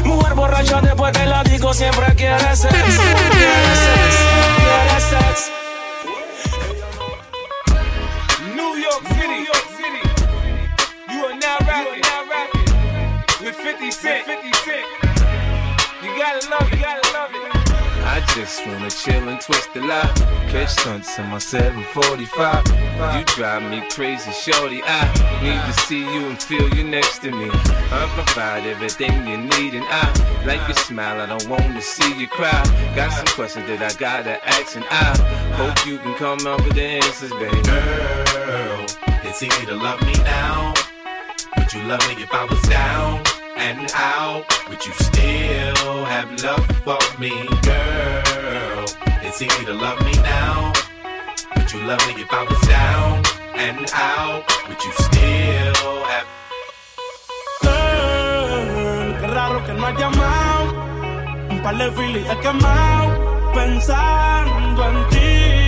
Mujer 0.05 0.35
borracha 0.35 0.83
después 0.83 1.13
que 1.13 1.25
la 1.25 1.43
siempre 1.73 2.15
quiere 2.15 2.57
sex. 2.57 2.75
Quiere 2.75 3.75
sex, 3.87 4.17
quiere 4.59 5.01
sex. 5.01 5.51
New 8.55 8.77
York 8.77 9.05
City. 9.09 9.47
You 11.11 11.25
are 11.25 11.35
now 11.35 11.59
rapping, 11.67 12.03
with 13.45 13.57
50 13.57 13.91
Cent. 13.91 14.27
50 14.27 14.53
Cent. 14.65 14.87
You 16.03 16.11
gotta 16.19 16.51
love 16.51 16.71
you 16.71 16.79
gotta 16.79 17.08
just 18.39 18.65
wanna 18.67 18.89
chill 18.89 19.29
and 19.29 19.41
twist 19.41 19.69
the 19.75 19.81
lot. 19.81 20.15
Catch 20.49 20.71
stunts 20.71 21.19
in 21.19 21.27
my 21.27 21.39
745. 21.39 23.19
You 23.19 23.25
drive 23.35 23.69
me 23.69 23.83
crazy, 23.91 24.31
shorty. 24.31 24.81
I 24.85 25.03
need 25.43 25.61
to 25.67 25.73
see 25.87 26.05
you 26.15 26.29
and 26.29 26.41
feel 26.41 26.69
you 26.73 26.85
next 26.85 27.19
to 27.23 27.33
me. 27.33 27.51
I 27.51 28.09
provide 28.15 28.65
everything 28.65 29.27
you 29.27 29.39
need, 29.39 29.75
and 29.75 29.85
I 29.89 30.45
like 30.47 30.63
your 30.69 30.77
smile. 30.77 31.21
I 31.21 31.27
don't 31.27 31.49
wanna 31.49 31.83
see 31.83 32.15
you 32.17 32.29
cry. 32.29 32.63
Got 32.95 33.11
some 33.11 33.27
questions 33.35 33.67
that 33.67 33.83
I 33.83 33.93
gotta 33.99 34.39
ask, 34.49 34.77
and 34.77 34.87
I 34.89 35.17
hope 35.57 35.85
you 35.85 35.99
can 35.99 36.15
come 36.15 36.47
up 36.47 36.65
with 36.65 36.75
the 36.75 36.87
answers, 37.03 37.33
baby. 37.33 37.61
Girl, 37.63 38.87
it's 39.25 39.43
easy 39.43 39.67
to 39.67 39.75
love 39.75 40.01
me 40.03 40.15
now. 40.23 40.75
Would 41.57 41.73
you 41.73 41.83
love 41.83 42.07
me 42.07 42.23
if 42.23 42.33
I 42.33 42.45
was 42.45 42.63
down 42.69 43.38
and 43.59 43.91
out? 43.95 44.45
Would 44.69 44.85
you 44.87 44.93
still 44.93 46.05
have 46.05 46.31
love 46.43 46.67
for 46.85 46.99
me, 47.21 47.33
girl? 47.63 48.85
It's 49.23 49.43
easy 49.43 49.65
to 49.67 49.75
love 49.75 50.01
me 50.05 50.13
now. 50.23 50.73
Would 51.57 51.73
you 51.73 51.81
love 51.83 52.01
me 52.07 52.23
if 52.23 52.33
I 52.33 52.43
was 52.45 52.61
down 52.69 53.23
and 53.57 53.91
out? 53.93 54.43
Would 54.69 54.83
you 54.85 54.93
still 55.07 56.05
have 56.11 56.27
Girl, 57.63 59.17
qué 59.21 59.27
raro 59.27 59.65
que 59.67 59.73
no 59.75 59.87
has 59.87 59.99
llamado. 59.99 60.67
Un 61.51 61.63
par 61.63 61.77
de 61.77 61.91
filis 61.93 62.27
he 62.31 62.37
quemado. 62.41 63.53
Pensando 63.55 64.81
en 64.91 65.09
ti, 65.11 65.68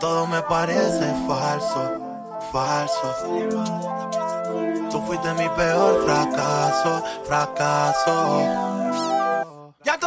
todo 0.00 0.26
me 0.26 0.42
parece 0.42 1.14
falso, 1.28 1.82
falso. 2.50 3.14
Tú 4.90 5.00
fuiste 5.02 5.32
mi 5.34 5.48
peor 5.50 6.04
fracaso, 6.04 7.04
fracaso. 7.24 8.40
Ya 9.84 9.98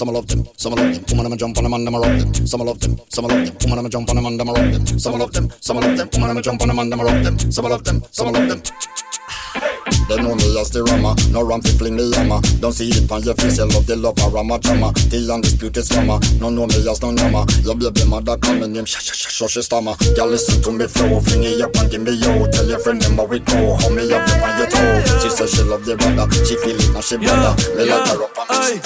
Some 0.00 0.08
love 0.14 0.26
them, 0.28 0.48
some 0.56 0.72
love 0.72 0.94
them. 0.94 1.04
Woman, 1.10 1.26
I'ma 1.26 1.36
jump 1.36 1.58
on 1.58 1.64
them 1.64 1.74
and 1.74 1.86
I'ma 1.86 1.98
rock 1.98 2.18
them. 2.18 2.46
Some 2.46 2.62
love 2.62 2.80
them, 2.80 2.98
some 3.10 3.26
love 3.26 3.44
them. 3.44 3.54
Woman, 3.60 3.78
I'ma 3.80 3.88
jump 3.90 4.08
on 4.08 4.16
them 4.16 4.24
and 4.24 4.40
I'ma 4.40 4.52
rock 4.52 4.72
them. 4.72 4.98
Some 4.98 5.18
love 5.18 5.32
them, 5.34 5.52
some 5.60 5.76
love 5.76 5.94
them. 5.98 6.08
Woman, 6.14 6.30
I'ma 6.30 6.40
jump 6.40 6.62
on 6.62 6.68
them 6.68 6.78
and 6.78 6.94
I'ma 6.94 7.02
rock 7.02 7.22
them. 7.22 7.38
Some 7.52 7.64
love 7.66 7.84
them, 7.84 8.02
some 8.10 8.32
love 8.32 8.48
them. 8.48 9.69
They 10.08 10.16
know 10.16 10.34
me 10.34 10.58
as 10.58 10.70
the 10.70 10.82
rama, 10.84 11.14
no 11.30 11.42
ram 11.42 11.60
fi 11.62 11.70
fling 11.78 11.96
the 11.96 12.10
hammer. 12.16 12.40
Don't 12.60 12.72
see 12.72 12.88
it 12.90 13.10
on 13.10 13.22
your 13.22 13.34
face, 13.34 13.58
you 13.58 13.66
love 13.66 13.86
the 13.86 13.96
love 13.96 14.18
rama 14.32 14.58
drama. 14.58 14.92
The 15.10 15.22
undisputed 15.32 15.84
scammer, 15.84 16.18
no 16.40 16.50
know 16.50 16.66
me 16.66 16.82
as 16.88 17.00
no 17.02 17.12
yama. 17.12 17.46
Your 17.62 17.74
baby 17.74 18.04
mother 18.04 18.36
call 18.36 18.54
me 18.54 18.66
name, 18.68 18.84
shh 18.84 18.98
shh 18.98 19.14
shh 19.14 19.30
shh 19.30 19.50
she 19.50 19.62
stammer. 19.62 19.94
Girl 20.16 20.28
listen 20.28 20.62
to 20.62 20.70
me 20.72 20.86
flow, 20.86 21.20
fling 21.20 21.44
it 21.44 21.60
up 21.60 21.74
and 21.76 21.90
give 21.90 22.02
me 22.02 22.12
yo. 22.12 22.46
Tell 22.50 22.66
your 22.66 22.78
friend 22.78 23.00
them 23.00 23.16
how 23.16 23.24
we 23.26 23.38
go, 23.40 23.76
how 23.76 23.88
me 23.90 24.06
up 24.12 24.26
on 24.42 24.58
your 24.58 24.68
toe. 24.68 25.20
She 25.22 25.30
says 25.30 25.50
she 25.50 25.62
love 25.62 25.84
the 25.84 25.96
brother, 25.96 26.26
she 26.44 26.56
feel 26.58 26.78
it 26.78 26.90
now 26.92 27.00
she 27.00 27.16
brother. 27.16 27.54
Me 27.76 27.84
like 27.86 28.08
her 28.08 28.22
up 28.22 28.38
on 28.38 28.46
Ay, 28.50 28.80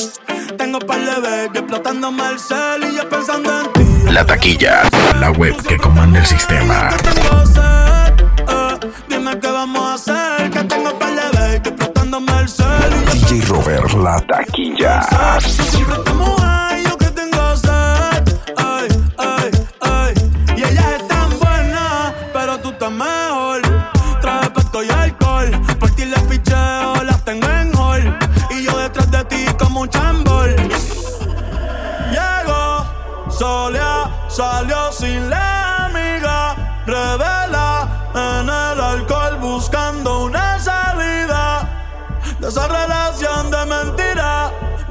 tengo 0.59 0.79
par 0.79 1.01
de 1.01 1.21
baby 1.21 1.59
explotándome 1.59 2.29
el 2.29 2.39
cel 2.39 2.85
y 2.85 2.97
yo 2.97 3.09
pensando 3.09 3.51
en 3.61 3.73
ti. 3.73 4.13
La 4.13 4.25
taquilla, 4.25 4.89
la 5.19 5.31
web 5.33 5.57
que 5.67 5.77
comanda 5.79 6.21
el 6.21 6.27
sistema. 6.27 6.91
Tengo 7.03 7.47
sed, 7.47 8.25
eh, 8.49 8.91
dime 9.09 9.39
qué 9.41 9.49
vamos 9.49 9.83
a 9.83 9.95
hacer. 9.95 10.34
DJ 13.11 13.47
Robert, 13.49 13.93
la 13.95 14.21
taquilla. 14.21 15.01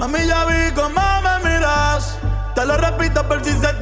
Mami, 0.04 0.28
ya 0.28 0.44
vi 0.44 0.74
cómo 0.76 1.02
me 1.22 1.50
miras. 1.50 2.18
Te 2.56 2.66
lo 2.66 2.76
repito 2.76 3.26
por 3.26 3.42
si 3.42 3.52
se 3.52 3.74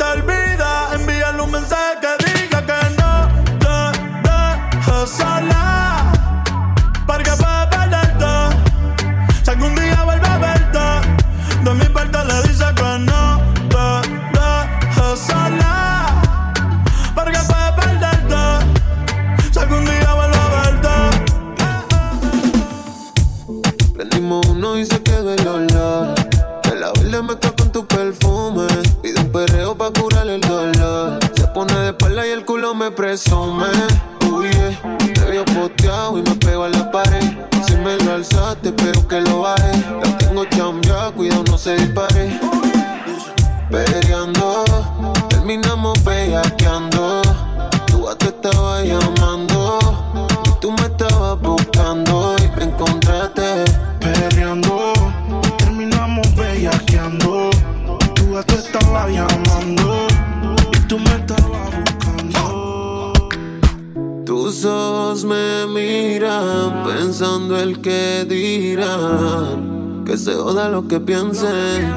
que 71.02 71.06
piensen. 71.06 71.96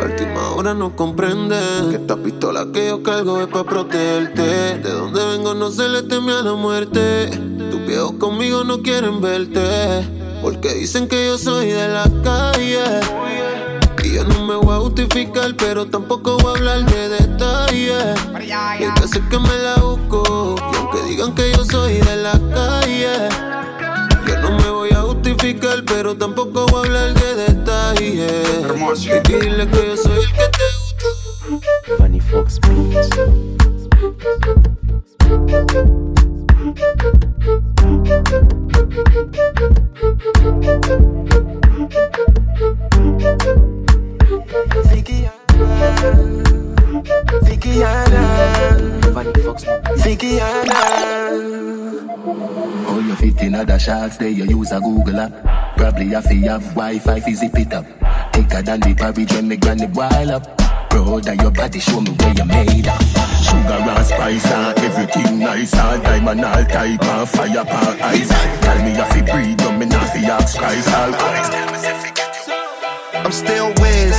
A 0.00 0.04
última 0.04 0.50
hora 0.50 0.74
no 0.74 0.94
comprenden 0.94 1.90
que 1.90 1.96
esta 1.96 2.16
pistola 2.16 2.66
que 2.72 2.88
yo 2.88 3.02
cargo 3.02 3.40
es 3.40 3.48
para 3.48 3.64
protegerte. 3.64 4.42
De 4.78 4.90
donde 4.90 5.24
vengo 5.24 5.54
no 5.54 5.70
se 5.70 5.88
le 5.88 6.02
teme 6.02 6.32
a 6.32 6.42
la 6.42 6.54
muerte. 6.54 7.28
Tus 7.70 7.86
viejos 7.86 8.12
conmigo 8.18 8.64
no 8.64 8.82
quieren 8.82 9.20
verte. 9.20 10.08
Porque 10.42 10.74
dicen 10.74 11.08
que 11.08 11.26
yo 11.26 11.38
soy 11.38 11.68
de 11.68 11.88
la 11.88 12.04
calle. 12.22 12.84
Y 14.02 14.14
yo 14.14 14.24
no 14.24 14.44
me 14.46 14.56
voy 14.56 14.74
a 14.74 14.80
justificar, 14.80 15.54
pero 15.56 15.86
tampoco 15.86 16.36
voy 16.38 16.54
a 16.54 16.56
hablar 16.56 16.84
de 16.84 17.08
detalles. 17.08 18.14
Hay 18.34 18.86
veces 19.00 19.22
que 19.30 19.38
me 19.38 19.58
la 19.58 19.76
busco. 19.76 20.56
Y 20.58 20.76
aunque 20.76 21.02
digan 21.08 21.34
que 21.34 21.52
yo 21.52 21.64
soy 21.64 21.94
de 21.94 22.16
la 22.16 22.32
calle, 22.52 23.28
yo 24.26 24.38
no 24.42 24.58
me 24.58 24.68
voy 24.68 24.90
a 24.90 25.00
justificar, 25.00 25.82
pero 25.86 26.14
tampoco 26.16 26.66
voy 26.66 26.82
a 26.82 26.84
hablar 26.84 27.14
de 27.14 27.33
más 28.84 29.06
y 29.06 29.10
dile 29.20 29.66
que 29.68 29.96
soy 29.96 30.18
el 30.18 30.32
que 30.32 30.48
te 30.48 30.64
gusta. 30.74 31.06
Funny 31.96 32.20
Fox 32.20 32.60
Beats. 32.60 33.08
Vicky 47.42 47.82
Anna, 47.82 49.00
Vicky 50.04 50.38
Anna, 50.38 51.53
15 53.14 53.54
other 53.54 53.78
shots 53.78 54.16
there, 54.16 54.28
you 54.28 54.44
use 54.44 54.72
a 54.72 54.80
Google 54.80 55.20
app. 55.20 55.76
Probably 55.76 56.06
have 56.08 56.28
to 56.28 56.34
have 56.34 56.64
Wi-Fi, 56.74 57.20
fizzy 57.20 57.50
it 57.54 57.72
up. 57.72 57.86
Thicker 58.32 58.62
than 58.62 58.80
the 58.80 58.94
porridge 58.94 59.32
when 59.32 59.48
me 59.48 59.56
granny 59.56 59.86
while 59.86 60.32
up. 60.32 60.44
Bro, 60.90 61.20
that 61.20 61.40
your 61.40 61.50
body, 61.50 61.80
show 61.80 62.00
me 62.00 62.10
where 62.10 62.34
you 62.34 62.44
made 62.44 62.86
up. 62.86 63.00
Sugar 63.44 63.76
and 63.76 64.06
spice 64.06 64.46
and 64.50 64.78
everything 64.78 65.38
nice 65.38 65.74
All 65.74 65.98
diamond, 65.98 66.44
all 66.44 66.64
type 66.64 67.02
and 67.02 67.28
fire 67.28 67.60
and 67.60 68.02
ice 68.02 68.28
Tell 68.62 68.78
me 68.82 68.92
if 68.96 69.16
you 69.16 69.22
breathe, 69.32 69.58
don't 69.58 69.78
me 69.78 69.86
not 69.86 70.08
fi 70.08 70.24
ask 70.24 70.56
Christ 70.56 70.88
All 70.88 71.12
guys 71.12 71.48
I'm 73.14 73.32
still 73.32 73.68
whiz, 73.80 74.16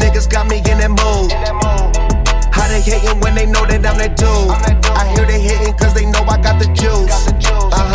niggas 0.00 0.30
got 0.30 0.48
me 0.48 0.58
in 0.58 0.78
that 0.78 0.90
mood 0.90 2.32
how 2.52 2.68
they 2.68 2.82
hating 2.82 3.18
when 3.20 3.34
they 3.34 3.46
know 3.46 3.64
that 3.64 3.80
I'm 3.84 3.96
that 3.98 4.14
dude? 4.14 4.28
I 4.28 5.08
hear 5.16 5.26
they 5.26 5.40
hating 5.40 5.74
cause 5.78 5.94
they 5.94 6.04
know 6.04 6.20
I 6.28 6.36
got 6.36 6.60
the 6.60 6.66
juice. 6.76 7.32
Uh-huh. 7.48 7.91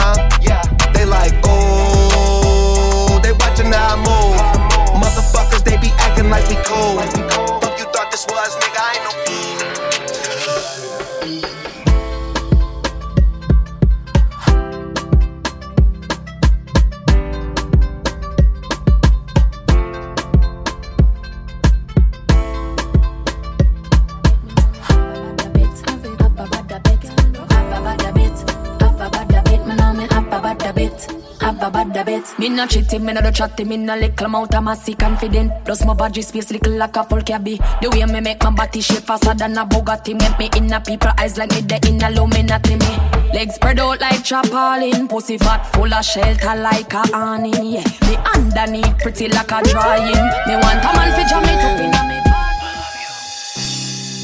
Cheating, 32.88 33.06
me 33.06 33.14
not 33.14 33.24
do 33.24 33.32
chatting, 33.32 33.68
me 33.68 33.78
not 33.78 34.00
little 34.00 34.26
amount 34.26 34.56
of 34.56 34.64
massy 34.64 34.94
confident. 34.94 35.52
Plus 35.66 35.86
my 35.86 35.94
body 35.94 36.22
space 36.22 36.52
little 36.52 36.74
like 36.74 36.96
a 36.96 37.04
full 37.04 37.22
cabby. 37.22 37.60
The 37.82 37.90
way 37.90 38.06
me 38.06 38.22
make 38.22 38.42
my 38.42 38.50
body 38.52 38.80
shape 38.80 39.04
faster 39.04 39.34
than 39.34 39.58
a 39.58 39.66
Bugatti. 39.66 40.18
Make 40.18 40.40
me 40.40 40.50
in 40.56 40.72
a 40.72 40.80
people 40.80 41.12
eyes 41.18 41.38
like 41.38 41.52
me 41.52 41.62
the 41.62 41.76
in 41.88 42.02
a 42.02 42.10
Illuminati 42.10 42.76
me. 42.76 43.34
Legs 43.34 43.56
spread 43.56 43.80
out 43.80 44.00
like 44.00 44.24
chapalin, 44.24 45.10
pussy 45.10 45.38
fat 45.38 45.66
full 45.74 45.94
of 45.94 46.06
shelter 46.06 46.56
like 46.56 46.94
a 46.94 47.04
awning. 47.14 47.54
Yeah, 47.54 47.84
me 48.08 48.16
underneath 48.34 48.98
pretty 49.00 49.28
like 49.28 49.52
a 49.52 49.62
drawing. 49.64 50.24
Me 50.48 50.56
want 50.56 50.80
a 50.80 50.92
man 50.96 51.12
fi 51.12 51.28
jam 51.28 51.44
it 51.44 51.60
up 51.60 51.80
in 51.80 51.94
a 51.94 52.24
me. 52.24 52.27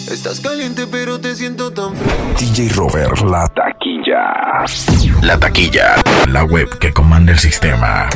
Estás 0.10 0.42
caliente, 0.42 0.86
pero 0.86 1.20
te 1.20 1.36
siento 1.36 1.72
tan 1.72 1.96
frío. 1.96 2.14
DJ 2.38 2.70
Robert, 2.76 3.20
la 3.22 3.48
taquilla. 3.48 4.66
La 5.22 5.40
taquilla, 5.40 5.96
la 6.30 6.44
web 6.44 6.78
que 6.78 6.94
comanda 6.94 7.32
el 7.32 7.40
sistema. 7.40 8.10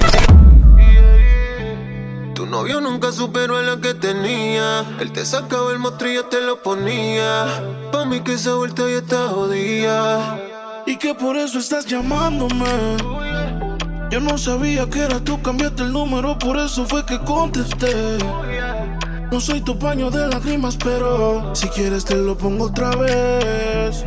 Tu 2.36 2.46
novio 2.46 2.82
nunca 2.82 3.12
superó 3.12 3.58
a 3.58 3.62
la 3.62 3.78
que 3.82 3.94
tenía. 3.94 4.86
Él 5.00 5.12
te 5.12 5.26
sacaba 5.26 5.72
el 5.72 5.80
mostrillo, 5.80 6.26
te 6.26 6.42
lo 6.42 6.62
ponía. 6.62 7.46
Pa' 7.92 8.06
mí 8.06 8.20
que 8.20 8.34
esa 8.34 8.56
vuelta 8.56 8.84
ya 8.84 8.98
está 8.98 9.28
jodida. 9.30 10.40
Y 10.86 10.98
que 10.98 11.14
por 11.16 11.38
eso 11.38 11.60
estás 11.60 11.86
llamándome. 11.86 12.66
Yo 14.12 14.20
no 14.20 14.38
sabía 14.38 14.90
que 14.90 15.00
era 15.00 15.20
tú, 15.20 15.42
cambiaste 15.42 15.84
el 15.84 15.92
número, 15.92 16.38
por 16.38 16.58
eso 16.58 16.86
fue 16.86 17.06
que 17.06 17.20
contesté. 17.20 18.18
No 19.32 19.42
soy 19.42 19.62
tu 19.62 19.78
paño 19.78 20.10
de 20.10 20.26
lágrimas, 20.28 20.78
pero 20.78 21.54
si 21.54 21.68
quieres 21.68 22.06
te 22.06 22.16
lo 22.16 22.38
pongo 22.38 22.66
otra 22.66 22.92
vez. 22.96 24.06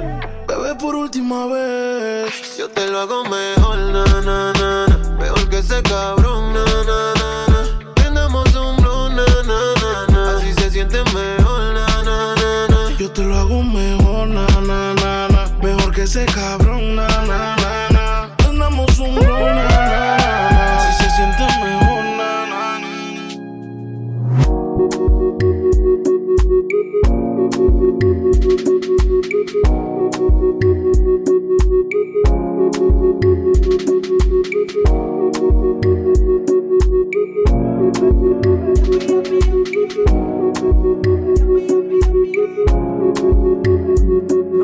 Bebé, 0.49 0.75
por 0.77 0.95
última 0.95 1.47
vez. 1.47 2.57
Yo 2.59 2.69
te 2.71 2.89
lo 2.91 3.01
hago 3.01 3.25
mejor, 3.25 3.79
na, 3.93 4.05
na, 4.23 4.53
na, 4.53 4.87
na. 4.87 5.17
Mejor 5.19 5.49
que 5.51 5.59
ese 5.59 5.83
cabrón, 5.83 6.55
na, 6.55 6.65
na, 6.65 7.15
na, 7.21 7.47
na. 7.53 7.93
Prendamos 7.95 8.47
un 8.55 8.77
blue, 8.79 9.11
na, 9.11 9.27
na, 9.45 9.61
na, 9.83 10.07
na. 10.13 10.37
Así 10.39 10.55
se 10.55 10.71
siente 10.71 10.99
mejor, 11.13 11.75
na, 11.75 11.87
na, 12.03 12.35
na, 12.35 12.69
na. 12.69 12.97
Yo 12.99 13.11
te 13.11 13.23
lo 13.23 13.37
hago 13.37 13.63
mejor, 13.63 14.27
na, 14.27 14.47
na, 14.63 14.95
na, 14.95 15.29
na. 15.29 15.59
Mejor 15.63 15.93
que 15.95 16.03
ese 16.03 16.25
cabrón, 16.25 16.80
No 29.41 29.47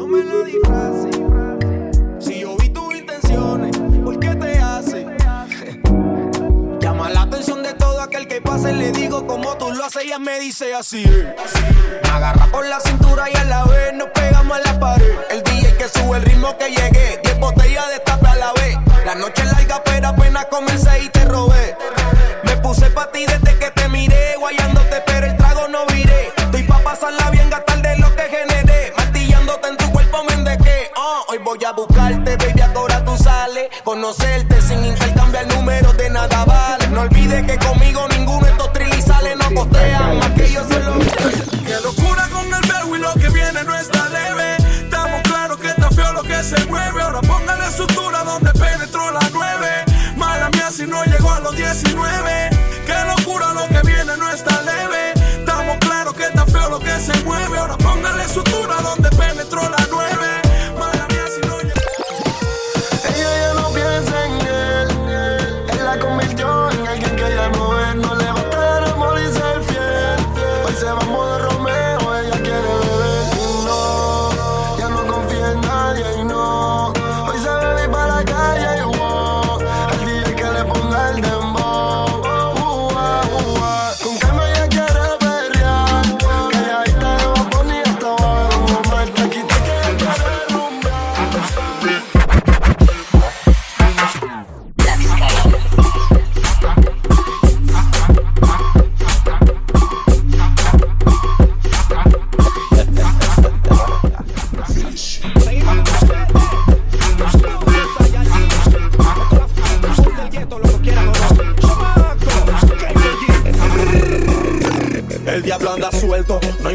me 0.07 0.23
la 0.23 0.45
disfraces. 0.45 1.16
Le 8.73 8.93
digo 8.93 9.27
como 9.27 9.57
tú 9.57 9.73
lo 9.73 9.85
haces, 9.85 10.05
ella 10.05 10.19
me 10.19 10.39
dice 10.41 10.75
así. 10.75 11.05
Me 11.07 12.09
agarra 12.09 12.47
por 12.47 12.67
la 12.67 12.81
cintura 12.81 13.31
y 13.31 13.37
a 13.37 13.45
la 13.45 13.65
vez 13.65 13.95
nos 13.95 14.09
pegamos 14.09 14.59
a 14.59 14.61
la 14.61 14.79
pared. 14.79 15.19
El 15.31 15.43
DJ 15.43 15.77
que 15.77 15.89
sube 15.89 16.19
el 16.19 16.25
ritmo 16.25 16.57
que 16.59 16.69
llegué. 16.71 17.21
Diez 17.23 17.39
botellas 17.39 17.89
de 17.89 18.01
tape 18.01 18.27
a 18.27 18.35
la 18.37 18.53
vez. 18.55 18.77
La 19.05 19.15
noche 19.15 19.43
es 19.43 19.53
larga, 19.53 19.83
pero 19.85 20.09
apenas 20.09 20.47
comencé 20.47 21.03
y 21.05 21.09
te 21.09 21.25
robé. 21.25 21.77
Me 22.45 22.57
puse 22.57 22.91
pa' 22.91 23.11
ti 23.13 23.25
desde 23.27 23.57
que 23.59 23.71
te 23.71 23.89
miré, 23.89 24.35
guayándote, 24.39 25.03
pero 25.07 25.27
el 25.27 25.37
trago 25.37 25.69
no 25.69 25.87
viré. 25.87 26.33
Estoy 26.37 26.65
pa' 26.65 26.81
pasarla 26.81 27.31
bien, 27.31 27.49
gastar 27.49 27.81
de 27.83 27.97
lo 27.99 28.15
que 28.15 28.23
generé. 28.23 28.93
Martillándote 28.97 29.69
en 29.69 29.77
tu 29.77 29.91
cuerpo, 29.93 30.25
me 30.25 30.35
endequé. 30.35 30.91
Ah, 30.97 31.23
hoy 31.29 31.39
voy 31.39 31.65
a 31.65 31.73
buscarte, 31.73 32.37
baby, 32.37 32.61
ahora 32.61 33.05
tú 33.05 33.17
sales. 33.17 33.69
Conocerte 33.85 34.56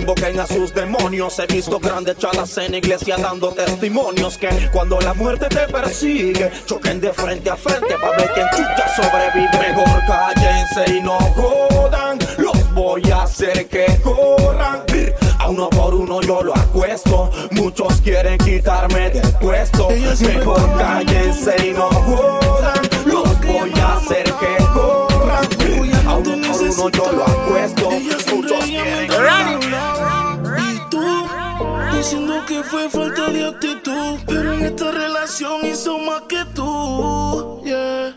invoquen 0.01 0.39
a 0.39 0.47
sus 0.47 0.73
demonios. 0.73 1.39
He 1.39 1.47
visto 1.47 1.79
grandes 1.79 2.17
chalas 2.17 2.57
en 2.57 2.75
iglesia 2.75 3.17
dando 3.17 3.51
testimonios 3.51 4.37
que 4.37 4.49
cuando 4.71 4.99
la 4.99 5.13
muerte 5.13 5.47
te 5.47 5.71
persigue, 5.71 6.51
choquen 6.65 6.99
de 6.99 7.13
frente 7.13 7.49
a 7.49 7.55
frente 7.55 7.95
para 8.01 8.17
ver 8.17 8.31
quién 8.33 8.47
chucha 8.51 8.95
sobrevive. 8.95 9.49
Mejor 9.59 10.01
cállense 10.07 10.97
y 10.97 11.01
no 11.01 11.17
jodan, 11.17 12.19
los 12.37 12.73
voy 12.73 13.03
a 13.11 13.23
hacer 13.23 13.67
que 13.67 13.85
corran. 14.03 14.81
A 15.39 15.49
uno 15.49 15.69
por 15.69 15.93
uno 15.95 16.21
yo 16.21 16.43
lo 16.43 16.55
acuesto, 16.55 17.31
muchos 17.51 18.01
quieren 18.01 18.37
quitarme 18.37 19.09
del 19.09 19.31
puesto. 19.33 19.89
Mejor 19.89 20.77
cállense 20.77 21.55
y 21.67 21.71
no 21.73 21.89
jodan, 21.89 22.81
los 23.05 23.41
voy 23.41 23.71
a 23.79 23.95
hacer 23.97 24.23
que 24.23 24.63
corran. 24.73 25.47
A 26.07 26.15
uno 26.15 26.31
por 26.47 26.61
uno 26.61 26.89
yo 26.89 27.11
lo 27.11 27.23
acuesto, 27.23 27.80
quieren 28.71 29.61
Y 30.57 30.89
tú, 30.89 31.27
diciendo 31.93 32.43
que 32.47 32.63
fue 32.63 32.89
falta 32.89 33.29
de 33.29 33.47
actitud. 33.47 34.19
Pero 34.27 34.53
en 34.53 34.61
esta 34.61 34.91
relación 34.91 35.65
hizo 35.65 35.97
más 35.99 36.21
que 36.29 36.43
tú. 36.53 37.61
Yeah. 37.63 38.15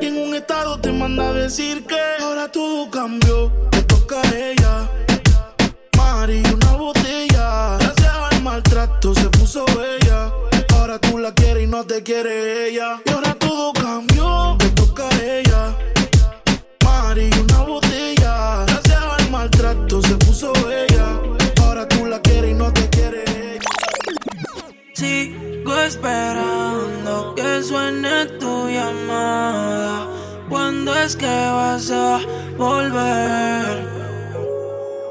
Y 0.00 0.06
en 0.06 0.28
un 0.28 0.34
estado 0.34 0.80
te 0.80 0.92
manda 0.92 1.28
a 1.28 1.32
decir 1.32 1.84
que 1.86 2.00
ahora 2.22 2.50
todo 2.50 2.90
cambió. 2.90 3.52
Te 3.70 3.82
toca 3.82 4.20
a 4.20 4.34
ella. 4.34 4.90
Mari, 5.96 6.42
una 6.52 6.72
botella. 6.76 7.76
Gracias 7.78 8.12
al 8.30 8.42
maltrato 8.42 9.14
se 9.14 9.28
puso 9.30 9.64
bella. 9.66 10.32
Ahora 10.76 10.98
tú 10.98 11.18
la 11.18 11.32
quieres 11.32 11.64
y 11.64 11.66
no 11.66 11.84
te 11.84 12.02
quiere 12.02 12.68
ella. 12.68 13.00
Y 13.04 13.10
ahora 13.10 13.23
Sigo 25.04 25.76
esperando 25.80 27.34
que 27.34 27.62
suene 27.62 28.24
tu 28.40 28.70
llamada. 28.70 30.06
¿Cuándo 30.48 30.94
es 30.94 31.14
que 31.14 31.26
vas 31.26 31.90
a 31.90 32.20
volver? 32.56 33.86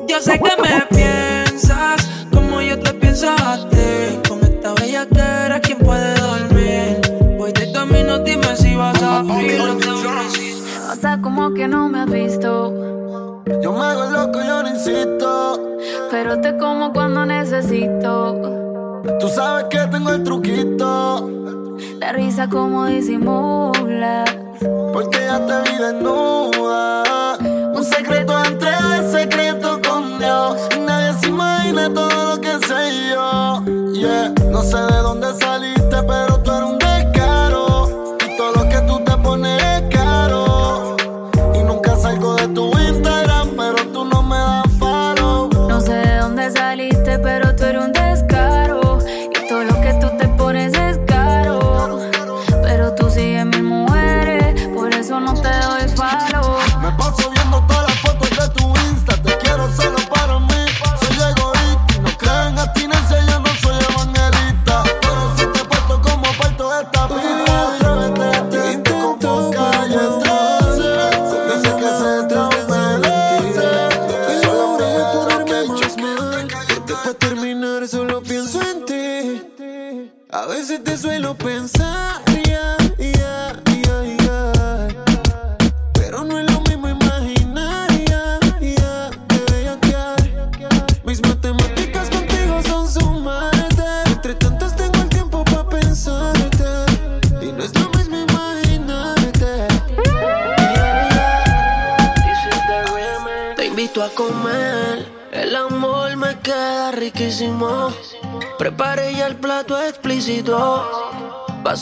Yo 0.08 0.20
sé 0.20 0.40
que 0.40 0.62
me 0.64 0.82
piensas 0.90 2.10
como 2.34 2.60
yo 2.60 2.80
te 2.80 2.92
pienso 2.96 3.30
a 3.30 3.70
ti. 3.70 4.20
Con 4.28 4.42
esta 4.42 4.74
bella 4.74 5.06
que 5.06 5.22
eres, 5.46 5.60
¿quién 5.62 5.78
puede 5.78 6.16
dormir? 6.16 7.38
Voy 7.38 7.52
de 7.52 7.72
camino, 7.72 8.18
dime 8.18 8.56
si 8.56 8.76
vas 8.76 9.00
a 9.04 9.20
abrir. 9.20 9.62
O 9.62 10.96
sea, 10.96 11.22
como 11.22 11.54
que 11.54 11.68
no 11.68 11.88
me 11.88 12.00
has 12.00 12.10
visto. 12.10 13.44
Yo 13.62 13.72
me 13.72 13.86
hago 13.86 14.06
loco, 14.06 14.42
yo 14.42 14.64
no 14.64 14.70
insisto. 14.70 15.78
Pero 16.10 16.42
te 16.42 16.58
como 16.58 16.92
cuando 16.94 17.28
necesito. 17.28 18.73
Tú 19.20 19.28
sabes 19.28 19.66
que 19.70 19.80
tengo 19.88 20.12
el 20.12 20.24
truquito. 20.24 21.30
La 22.00 22.14
risa 22.14 22.48
como 22.48 22.86
disimula. 22.86 24.24
Porque 24.94 25.20
ya 25.20 25.46
te 25.46 25.70
vi 25.70 25.78
desnuda. 25.78 27.38
Un 27.74 27.84
secreto 27.84 28.34
entre 28.46 28.70
el 28.70 29.12
secreto 29.12 29.82
con 29.88 30.20
Dios. 30.20 30.70
Y 30.76 30.80
nadie 30.80 31.20
se 31.20 31.28
imagina 31.28 31.94
todo 31.94 32.36
lo 32.36 32.42
que 32.42 32.54
sé 32.66 33.10
yo. 33.12 33.64
Yeah, 33.94 34.34
no 34.50 34.62
sé 34.62 34.78
de 34.78 34.98
dónde 35.02 35.34
saliste, 35.34 35.73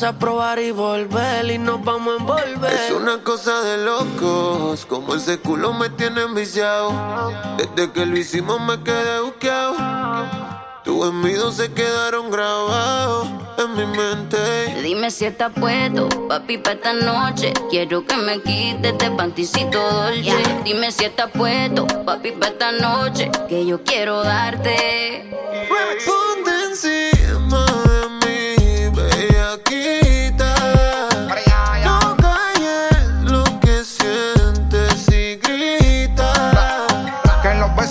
A 0.04 0.14
probar 0.14 0.58
y 0.58 0.72
volver 0.72 1.52
y 1.52 1.60
nos 1.60 1.84
vamos 1.84 2.16
a 2.16 2.18
envolver. 2.18 2.74
Es 2.74 2.92
una 2.92 3.22
cosa 3.24 3.62
de 3.62 3.86
locos, 3.86 4.84
como 4.88 5.14
ese 5.14 5.38
culo 5.38 5.74
me 5.74 5.92
tiene 5.92 6.24
enviciado. 6.24 6.92
Desde 7.58 7.92
que 7.92 8.08
lo 8.08 8.18
hicimos 8.18 8.60
me 8.62 8.82
quedé 8.82 9.22
buqueado. 9.22 9.76
Tus 10.84 11.08
envidios 11.08 11.54
se 11.54 11.72
quedaron 11.72 12.32
grabados 12.32 13.28
en 13.60 13.76
mi 13.76 13.86
mente. 13.86 14.82
Dime 14.82 15.12
si 15.12 15.26
estás 15.26 15.52
puesto, 15.54 16.10
papi, 16.28 16.58
para 16.58 16.76
esta 16.78 16.94
noche. 16.94 17.54
Quiero 17.70 18.04
que 18.04 18.18
me 18.18 18.42
quites 18.42 18.94
este 18.94 19.12
panticito 19.12 19.80
dolce. 19.80 20.44
Dime 20.64 20.92
si 20.92 21.06
estás 21.06 21.30
puesto, 21.30 21.86
papi, 21.86 22.32
para 22.32 22.54
esta 22.54 22.72
noche. 22.72 23.30
Que 23.48 23.68
yo 23.68 23.84
quiero 23.84 24.24
darte. 24.24 25.30
Ponte 25.70 26.21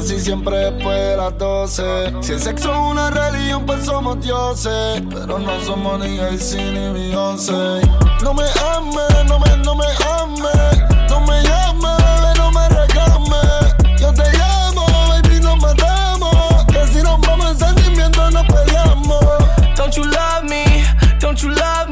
Casi 0.00 0.18
siempre 0.18 0.56
después 0.70 0.96
de 0.96 1.16
las 1.16 1.36
12. 1.36 2.14
Si 2.22 2.32
el 2.32 2.40
sexo 2.40 2.72
es 2.72 2.78
una 2.78 3.10
religión, 3.10 3.66
pues 3.66 3.84
somos 3.84 4.18
dioses. 4.20 5.02
Pero 5.10 5.38
no 5.38 5.60
somos 5.60 6.00
ni 6.00 6.16
Jay-Z 6.16 6.56
ni 6.56 6.92
Beyoncé. 6.92 7.82
No 8.22 8.32
me 8.32 8.44
ames, 8.74 9.24
no 9.26 9.38
me, 9.38 9.56
no 9.58 9.74
me 9.74 9.84
ames. 10.08 10.78
No 11.10 11.20
me 11.20 11.42
llames, 11.42 12.38
no 12.38 12.50
me 12.50 12.68
reclames. 12.70 14.00
Yo 14.00 14.12
te 14.14 14.24
llamo, 14.38 14.86
baby, 15.08 15.40
nos 15.40 15.60
matamos. 15.60 16.64
Que 16.72 16.86
si 16.86 17.02
nos 17.02 17.20
vamos 17.20 17.50
en 17.50 17.58
sentimiento, 17.58 18.30
nos 18.30 18.46
peleamos. 18.46 19.24
Don't 19.76 19.94
you 19.94 20.04
love 20.04 20.44
me? 20.44 20.64
Don't 21.20 21.38
you 21.42 21.50
love 21.50 21.88
me? 21.88 21.89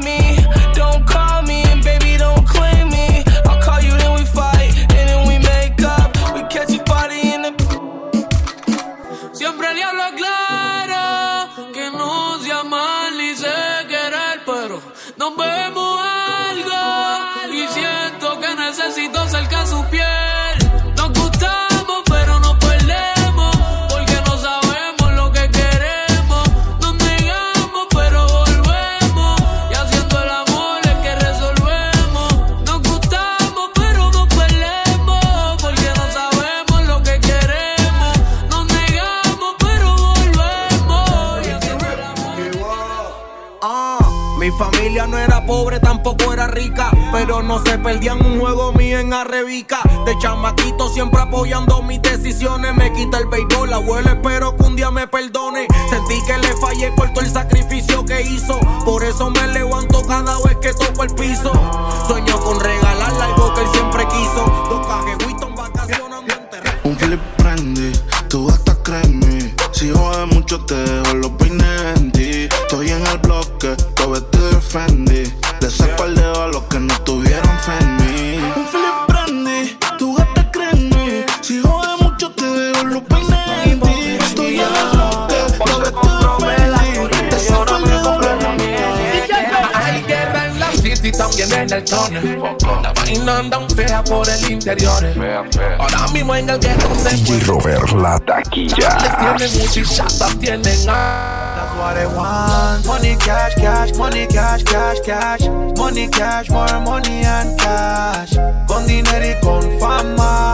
Cerca 19.59 19.65
su 19.65 19.83
piel. 19.89 20.28
No 47.43 47.63
se 47.63 47.77
perdían 47.77 48.25
un 48.25 48.39
juego 48.39 48.73
mío 48.73 48.99
en 48.99 49.13
Arrebica. 49.13 49.79
De 50.05 50.17
chamaquito 50.19 50.89
siempre 50.89 51.21
apoyando 51.21 51.81
mis 51.81 52.01
decisiones. 52.01 52.75
Me 52.75 52.91
quita 52.93 53.17
el 53.17 53.27
béisbol, 53.27 53.71
abuelo, 53.73 54.09
espero 54.09 54.55
que 54.55 54.63
un 54.63 54.75
día 54.75 54.91
me 54.91 55.07
perdone. 55.07 55.67
Sentí 55.89 56.21
que 56.25 56.37
le 56.37 56.55
fallé 56.57 56.91
por 56.91 57.11
todo 57.13 57.23
el 57.23 57.31
sacrificio 57.31 58.05
que 58.05 58.21
hizo. 58.21 58.59
Por 58.85 59.03
eso 59.03 59.29
me 59.29 59.47
levanto 59.47 60.01
cada 60.07 60.37
vez 60.43 60.57
que 60.57 60.73
toco 60.73 61.03
el 61.03 61.13
piso. 61.15 61.51
Sueño 62.07 62.39
con 62.39 62.59
regalarle 62.59 63.23
algo 63.23 63.53
que 63.53 63.61
él 63.61 63.67
siempre 63.71 64.07
quiso. 64.07 64.67
Dos 64.69 64.87
cajehuitos 64.87 65.55
vacacionando 65.55 66.33
en 66.33 66.49
terreno. 66.49 66.77
Un 66.83 66.97
flip 66.97 67.19
prende, 67.37 67.91
tú 68.27 68.49
hasta 68.49 68.75
créeme. 68.83 69.55
Si 69.71 69.91
jode 69.91 70.25
mucho 70.27 70.63
te 70.65 70.75
dejo 70.75 71.13
los 71.15 71.31
peines 71.31 71.97
en 71.97 72.11
ti. 72.11 72.49
Estoy 72.61 72.89
en 72.89 73.05
el 73.07 73.17
bloque, 73.19 73.75
todo 73.95 74.11
vestido 74.11 74.49
de 74.49 74.61
Fendi. 74.61 75.38
Túnel. 91.81 92.41
La 92.81 92.93
vaina 92.93 93.37
anda 93.39 93.59
fea 93.75 94.03
por 94.03 94.27
el 94.29 94.51
interior. 94.51 95.03
Ahora 95.79 96.07
mismo 96.13 96.35
en 96.35 96.49
el 96.49 96.59
ghetto 96.59 96.95
se 96.95 97.15
DJ 97.15 97.39
Robert, 97.45 97.91
la 97.93 98.19
taquilla. 98.19 98.97
tienen 99.19 99.59
muchachadas, 99.59 100.39
tienen 100.39 100.89
a. 100.89 101.49
That's 101.55 101.75
what 101.77 101.97
I 101.97 102.05
want. 102.15 102.85
Money, 102.85 103.15
cash, 103.17 103.55
cash, 103.55 103.93
money, 103.97 104.27
cash, 104.27 104.63
cash, 104.63 104.99
cash. 105.05 105.47
Money, 105.77 106.07
cash, 106.09 106.49
more 106.49 106.79
money 106.81 107.23
and 107.23 107.57
cash. 107.59 108.35
Con 108.67 108.85
dinero 108.87 109.25
y 109.25 109.39
con 109.41 109.79
fama. 109.79 110.53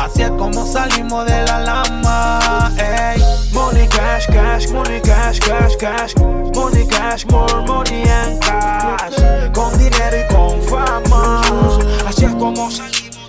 Así 0.00 0.22
es 0.22 0.30
como 0.30 0.66
salimos 0.66 1.26
de 1.26 1.42
la 1.44 1.60
lama. 1.60 2.72
Ey. 2.78 3.33
Money, 3.74 3.88
cash, 3.88 4.26
cash, 4.28 4.68
money, 4.70 5.00
cash, 5.00 5.40
cash, 5.40 5.76
cash. 5.76 6.14
Money, 6.54 6.86
cash, 6.86 7.26
more 7.26 7.66
money 7.66 8.04
and 8.06 8.40
cash. 8.40 9.16
Con 9.52 9.76
dinero 9.76 10.16
y 10.16 10.32
con 10.32 10.62
fama. 10.62 11.40
Así 12.06 12.24
es 12.24 12.34
como 12.36 12.70
salimos. 12.70 13.28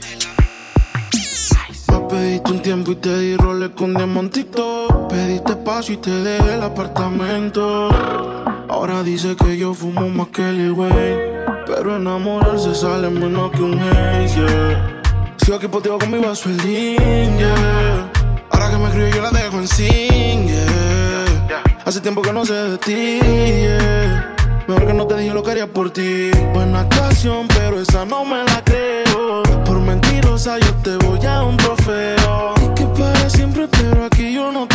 Me 1.90 2.00
pediste 2.08 2.52
un 2.52 2.62
tiempo 2.62 2.92
y 2.92 2.96
te 2.98 3.18
di 3.18 3.38
roles 3.38 3.72
con 3.76 3.96
diamantito. 3.96 5.08
Pediste 5.10 5.54
espacio 5.54 5.96
y 5.96 5.98
te 5.98 6.12
dejé 6.12 6.54
el 6.54 6.62
apartamento. 6.62 7.90
Ahora 8.70 9.02
dice 9.02 9.36
que 9.36 9.58
yo 9.58 9.74
fumo 9.74 10.08
más 10.10 10.28
que 10.28 10.44
Lil 10.44 10.74
Wayne. 10.74 11.18
Pero 11.66 11.96
enamorarse 11.96 12.76
sale 12.76 13.10
menos 13.10 13.50
que 13.50 13.64
un 13.64 13.80
haze, 13.80 14.40
yeah. 14.40 15.02
Sigo 15.38 15.58
aquí 15.58 15.68
poteo 15.68 15.98
con 15.98 16.12
mi 16.12 16.20
vaso 16.20 16.50
el 16.50 16.62
yeah. 16.62 18.05
Ahora 18.56 18.72
que 18.72 18.78
me 18.78 18.86
escribe 18.86 19.12
yo 19.12 19.22
la 19.22 19.32
dejo 19.32 19.58
en 19.58 19.68
sin, 19.68 20.48
yeah. 20.48 21.62
Hace 21.84 22.00
tiempo 22.00 22.22
que 22.22 22.32
no 22.32 22.46
sé 22.46 22.54
de 22.54 22.78
ti, 22.78 23.20
yeah. 23.20 24.34
Mejor 24.66 24.88
que 24.88 24.94
no 24.94 25.06
te 25.06 25.18
dije 25.18 25.34
lo 25.34 25.44
que 25.44 25.52
haría 25.52 25.68
por 25.68 25.92
ti. 25.92 26.32
Buena 26.54 26.80
actuación, 26.80 27.50
pero 27.50 27.82
esa 27.82 28.06
no 28.06 28.24
me 28.24 28.46
la 28.46 28.64
creo. 28.64 29.44
Por 29.66 29.80
mentirosa 29.82 30.58
yo 30.58 30.74
te 30.76 30.96
voy 31.06 31.24
a 31.26 31.44
un 31.44 31.58
trofeo. 31.58 32.54
Y 32.64 32.74
que 32.76 32.86
para 32.98 33.30
siempre, 33.30 33.68
pero 33.68 34.06
aquí 34.06 34.34
yo 34.34 34.54
no 34.54 34.66
te 34.68 34.75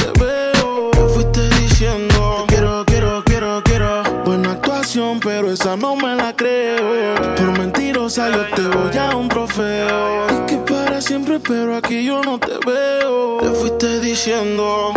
esa 5.53 5.77
no 5.77 5.97
me 5.97 6.15
la 6.15 6.35
creo. 6.35 7.15
Por 7.37 7.59
mentirosa 7.59 8.31
yo 8.31 8.47
te 8.55 8.63
voy 8.63 8.97
a 8.97 9.17
un 9.17 9.29
trofeo. 9.29 10.27
Y 10.31 10.47
que 10.47 10.57
para 10.59 11.01
siempre, 11.01 11.41
pero 11.41 11.77
aquí 11.77 12.05
yo 12.05 12.23
no 12.23 12.39
te 12.39 12.53
veo. 12.67 13.39
Te 13.39 13.51
fuiste 13.51 14.01
diciendo. 14.01 14.93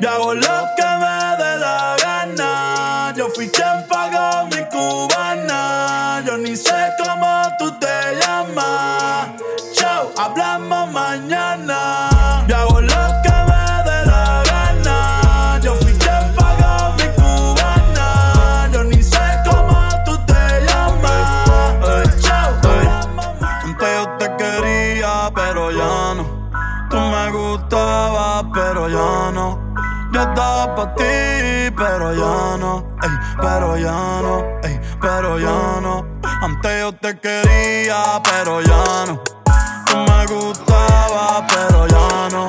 Yo 0.00 0.10
hago 0.10 0.34
pero 32.04 32.16
ya 32.16 32.56
no, 32.58 32.86
ey, 33.02 33.10
pero 33.40 33.78
ya 33.78 34.20
no, 34.20 34.44
ey, 34.62 34.80
pero 35.00 35.38
ya 35.38 35.80
no. 35.80 36.04
Antes 36.42 36.80
yo 36.80 36.92
te 36.92 37.18
quería, 37.18 38.20
pero 38.22 38.60
ya 38.60 39.06
no. 39.06 39.22
Tú 39.86 39.96
me 39.96 40.26
gustabas, 40.26 41.44
pero 41.48 41.86
ya 41.86 42.28
no. 42.30 42.48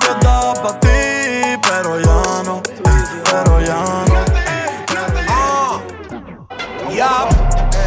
Yo 0.00 0.12
estaba 0.12 0.54
pa' 0.54 0.78
ti, 0.78 1.58
pero 1.68 2.00
ya 2.00 2.42
no, 2.44 2.62
ey, 2.68 3.22
pero 3.24 3.60
ya 3.60 3.84
no. 4.06 4.14
Ah, 7.06 7.28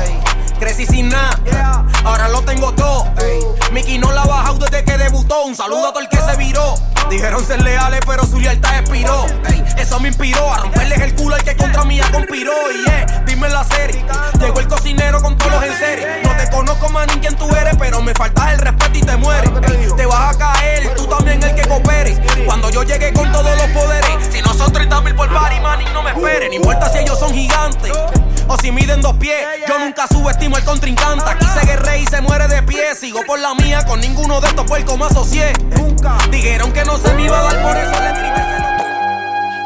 ey, 0.03 0.19
crecí 0.59 0.85
sin 0.85 1.07
nada, 1.07 1.85
ahora 2.03 2.27
lo 2.27 2.41
tengo 2.41 2.73
todo. 2.73 3.05
ey. 3.21 3.39
Mickey 3.71 3.97
no 3.97 4.11
la 4.11 4.23
ha 4.23 4.27
bajado 4.27 4.59
desde 4.59 4.83
que 4.83 4.97
debutó. 4.97 5.45
Un 5.45 5.55
saludo 5.55 5.87
a 5.87 5.93
todo 5.93 6.01
el 6.01 6.09
que 6.09 6.17
se 6.17 6.35
viró. 6.35 6.75
Dijeron 7.09 7.43
ser 7.45 7.63
leales, 7.63 8.01
pero 8.05 8.25
su 8.25 8.39
lealtad 8.39 8.79
expiró. 8.79 9.25
Me 10.07 10.11
inspiró 10.11 10.53
a 10.53 10.59
romperles 10.59 11.01
el 11.01 11.15
culo 11.15 11.35
al 11.35 11.43
que 11.43 11.53
contra 11.57 11.83
mí 11.83 11.97
ya 11.97 12.09
conspiró. 12.09 12.53
Y 12.71 12.85
yeah, 12.85 13.23
dime 13.25 13.49
la 13.49 13.65
serie. 13.65 14.05
Llegó 14.39 14.59
el 14.61 14.67
cocinero 14.67 15.21
con 15.21 15.37
todos 15.37 15.51
los 15.51 15.63
en 15.63 15.75
serie. 15.77 16.07
No 16.23 16.33
te 16.37 16.49
conozco, 16.49 16.89
man, 16.89 17.07
ni 17.13 17.19
quién 17.19 17.35
tú 17.35 17.53
eres, 17.53 17.75
pero 17.77 18.01
me 18.01 18.13
faltas 18.13 18.53
el 18.53 18.59
respeto 18.59 18.97
y 18.97 19.01
te 19.01 19.17
mueres. 19.17 19.51
Te 19.97 20.05
vas 20.05 20.33
a 20.33 20.37
caer, 20.37 20.95
tú 20.95 21.07
también 21.07 21.43
el 21.43 21.53
que 21.55 21.67
coopere. 21.67 22.17
Cuando 22.45 22.69
yo 22.69 22.83
llegue 22.83 23.11
con 23.11 23.29
todos 23.33 23.53
los 23.57 23.67
poderes, 23.67 24.29
si 24.31 24.41
no 24.41 24.53
son 24.53 24.71
30 24.71 25.01
mil 25.01 25.13
por 25.13 25.29
party, 25.33 25.59
man, 25.59 25.81
y 25.81 25.85
no 25.93 26.01
me 26.01 26.11
esperen. 26.11 26.49
No 26.49 26.55
importa 26.55 26.89
si 26.89 26.99
ellos 26.99 27.19
son 27.19 27.33
gigantes 27.33 27.91
o 28.47 28.57
si 28.61 28.71
miden 28.71 29.01
dos 29.01 29.17
pies. 29.17 29.45
Yo 29.67 29.77
nunca 29.77 30.07
subestimo 30.07 30.55
al 30.55 30.63
contrincante. 30.63 31.25
Aquí 31.29 31.45
se 31.47 31.65
guerre 31.65 31.99
y 31.99 32.05
se 32.05 32.21
muere 32.21 32.47
de 32.47 32.63
pie. 32.63 32.95
Sigo 32.95 33.23
por 33.25 33.39
la 33.39 33.53
mía, 33.55 33.83
con 33.85 33.99
ninguno 33.99 34.39
de 34.39 34.47
estos 34.47 34.65
puercos 34.65 34.97
me 34.97 35.05
asocié. 35.05 35.51
Nunca. 35.75 36.17
Dijeron 36.31 36.71
que 36.71 36.85
no 36.85 36.97
se 36.97 37.13
me 37.13 37.23
iba 37.23 37.37
a 37.37 37.43
dar 37.43 37.61
por 37.61 37.75
eso 37.75 38.01
le 38.01 38.09
grité. 38.13 38.76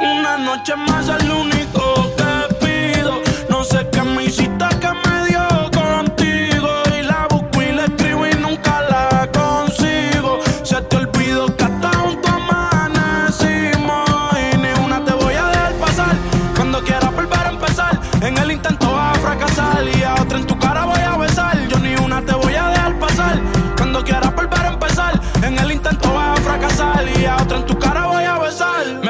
Una 0.04 0.38
noche 0.38 0.76
más 0.76 1.08
es 1.08 1.24
lo 1.26 1.41
único 1.41 2.12
que 2.18 2.56
pido. 2.66 3.22
No 3.49 3.64
sé 3.64 3.88
qué 3.91 4.02
me 4.02 4.24
hiciste 4.26 4.66
que 4.80 4.89
me 5.04 5.28
dio 5.28 5.47
contigo. 5.72 6.70
Y 6.97 7.04
la 7.04 7.28
busco 7.30 7.62
y 7.62 7.72
la 7.72 7.86
escribo 7.86 8.26
y 8.26 8.34
nunca 8.36 8.82
la 8.89 9.30
consigo. 9.32 10.39
Se 10.64 10.82
te 10.82 10.97
olvidó 10.97 11.56
que 11.56 11.64
hasta 11.66 11.91
junto 11.99 12.28
amanecimos. 12.28 14.10
Y 14.34 14.58
ni 14.58 14.70
una 14.84 15.04
te 15.06 15.14
voy 15.14 15.36
a 15.36 15.47
dejar 15.47 15.74
pasar. 15.74 16.16
Cuando 16.56 16.82
quieras 16.84 17.14
volver 17.16 17.39
a 17.39 17.49
empezar, 17.49 17.99
en 18.22 18.38
el 18.38 18.52
intento 18.52 18.91
vas 18.91 19.18
a 19.18 19.22
fracasar. 19.22 19.88
Y 19.88 20.04
a 20.04 20.16
otra 20.16 20.39
en 20.39 20.47
tu 20.47 20.58
cara 20.58 20.86
voy 20.86 21.02
a 21.02 21.18
besar. 21.18 21.68
Yo 21.68 21.78
ni 21.78 21.95
una 21.95 22.22
te 22.22 22.34
voy 22.34 22.56
a 22.56 22.70
dejar 22.70 22.97
pasar. 22.97 23.39
Cuando 23.78 24.04
quieras 24.04 24.34
volver 24.36 24.62
a 24.62 24.68
empezar, 24.70 25.20
en 25.43 25.60
el 25.60 25.72
intento 25.72 26.12
vas 26.14 26.39
a 26.39 26.41
fracasar. 26.41 27.06
Y 27.20 27.26
a 27.26 27.36
otra 27.38 27.58
en 27.58 27.66
tu 27.68 27.78
cara 27.78 28.08
voy 28.08 28.16
a 28.16 28.18
besar. 28.18 28.31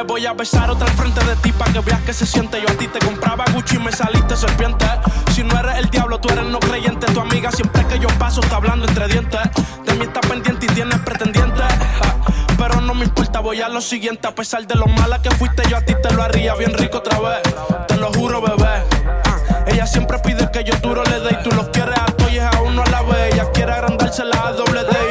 Voy 0.08 0.26
a 0.26 0.34
besar 0.34 0.70
otra 0.70 0.88
al 0.88 0.93
frente 0.93 1.24
de 1.24 1.36
ti 1.38 1.52
para 1.52 1.72
que 1.72 1.80
veas 1.80 2.02
que 2.02 2.14
se 2.14 2.26
siente. 2.26 2.60
Yo 2.60 2.68
a 2.68 2.74
ti 2.74 2.88
te 2.88 2.99
compraba 2.99 3.45
Gucci 3.54 3.76
y 3.76 3.80
me 3.80 3.91
saliste 3.91 4.36
serpiente. 4.36 4.86
Si 5.34 5.43
no 5.43 5.58
eres 5.60 5.78
el 5.78 5.89
diablo, 5.89 6.20
tú 6.20 6.30
eres 6.30 6.45
no 6.45 6.60
creyente. 6.60 7.06
Tu 7.14 7.20
amiga 7.20 7.52
siempre 7.52 7.86
que 7.86 7.99
yo 7.99 8.08
paso 8.20 8.41
está 8.41 8.56
hablando 8.56 8.88
entre 8.88 9.08
dientes. 9.08 9.39
De 9.86 9.93
mí 9.93 10.06
está 10.06 10.20
pendiente 10.22 10.66
y 10.66 10.70
tienes 10.70 10.99
pretendiente. 10.99 11.62
Ja, 11.62 12.16
Pero 12.58 12.82
no 12.82 12.93
me 12.93 13.06
importa, 13.06 13.39
voy 13.39 13.62
a 13.62 13.70
lo 13.70 13.80
siguiente. 13.80 14.28
A 14.28 14.36
pesar 14.36 14.66
de 14.66 14.76
lo 14.76 14.88
mala 14.88 15.22
que 15.22 15.30
fuiste, 15.32 15.64
yo 15.70 15.78
a 15.78 15.82
ti 15.82 15.93
te 16.02 16.14
lo 16.14 16.24
haría 16.24 16.56
bien 16.56 16.74
rico 16.74 16.97
otra 16.97 17.20
vez. 17.20 17.41
Te 17.88 17.95
lo 17.97 18.12
juro, 18.12 18.41
bebé. 18.41 18.84
Ah, 19.26 19.64
ella 19.68 19.86
siempre 19.86 20.18
pide 20.20 20.49
que 20.52 20.64
yo 20.64 20.76
duro 20.80 21.04
le 21.04 21.20
dé 21.20 21.38
y 21.39 21.43
tú 21.43 21.56
los 21.56 21.70
quieres 21.70 21.97
a 21.97 22.06
todos 22.06 22.32
y 22.32 22.39
a 22.39 22.52
uno 22.66 22.84
a 22.84 22.89
la 22.89 23.02
vez. 23.04 23.34
Ella 23.36 23.52
quiere 23.54 23.72
agrandársela 23.72 24.47
a 24.47 24.52
doble 24.54 24.84
D 24.84 25.11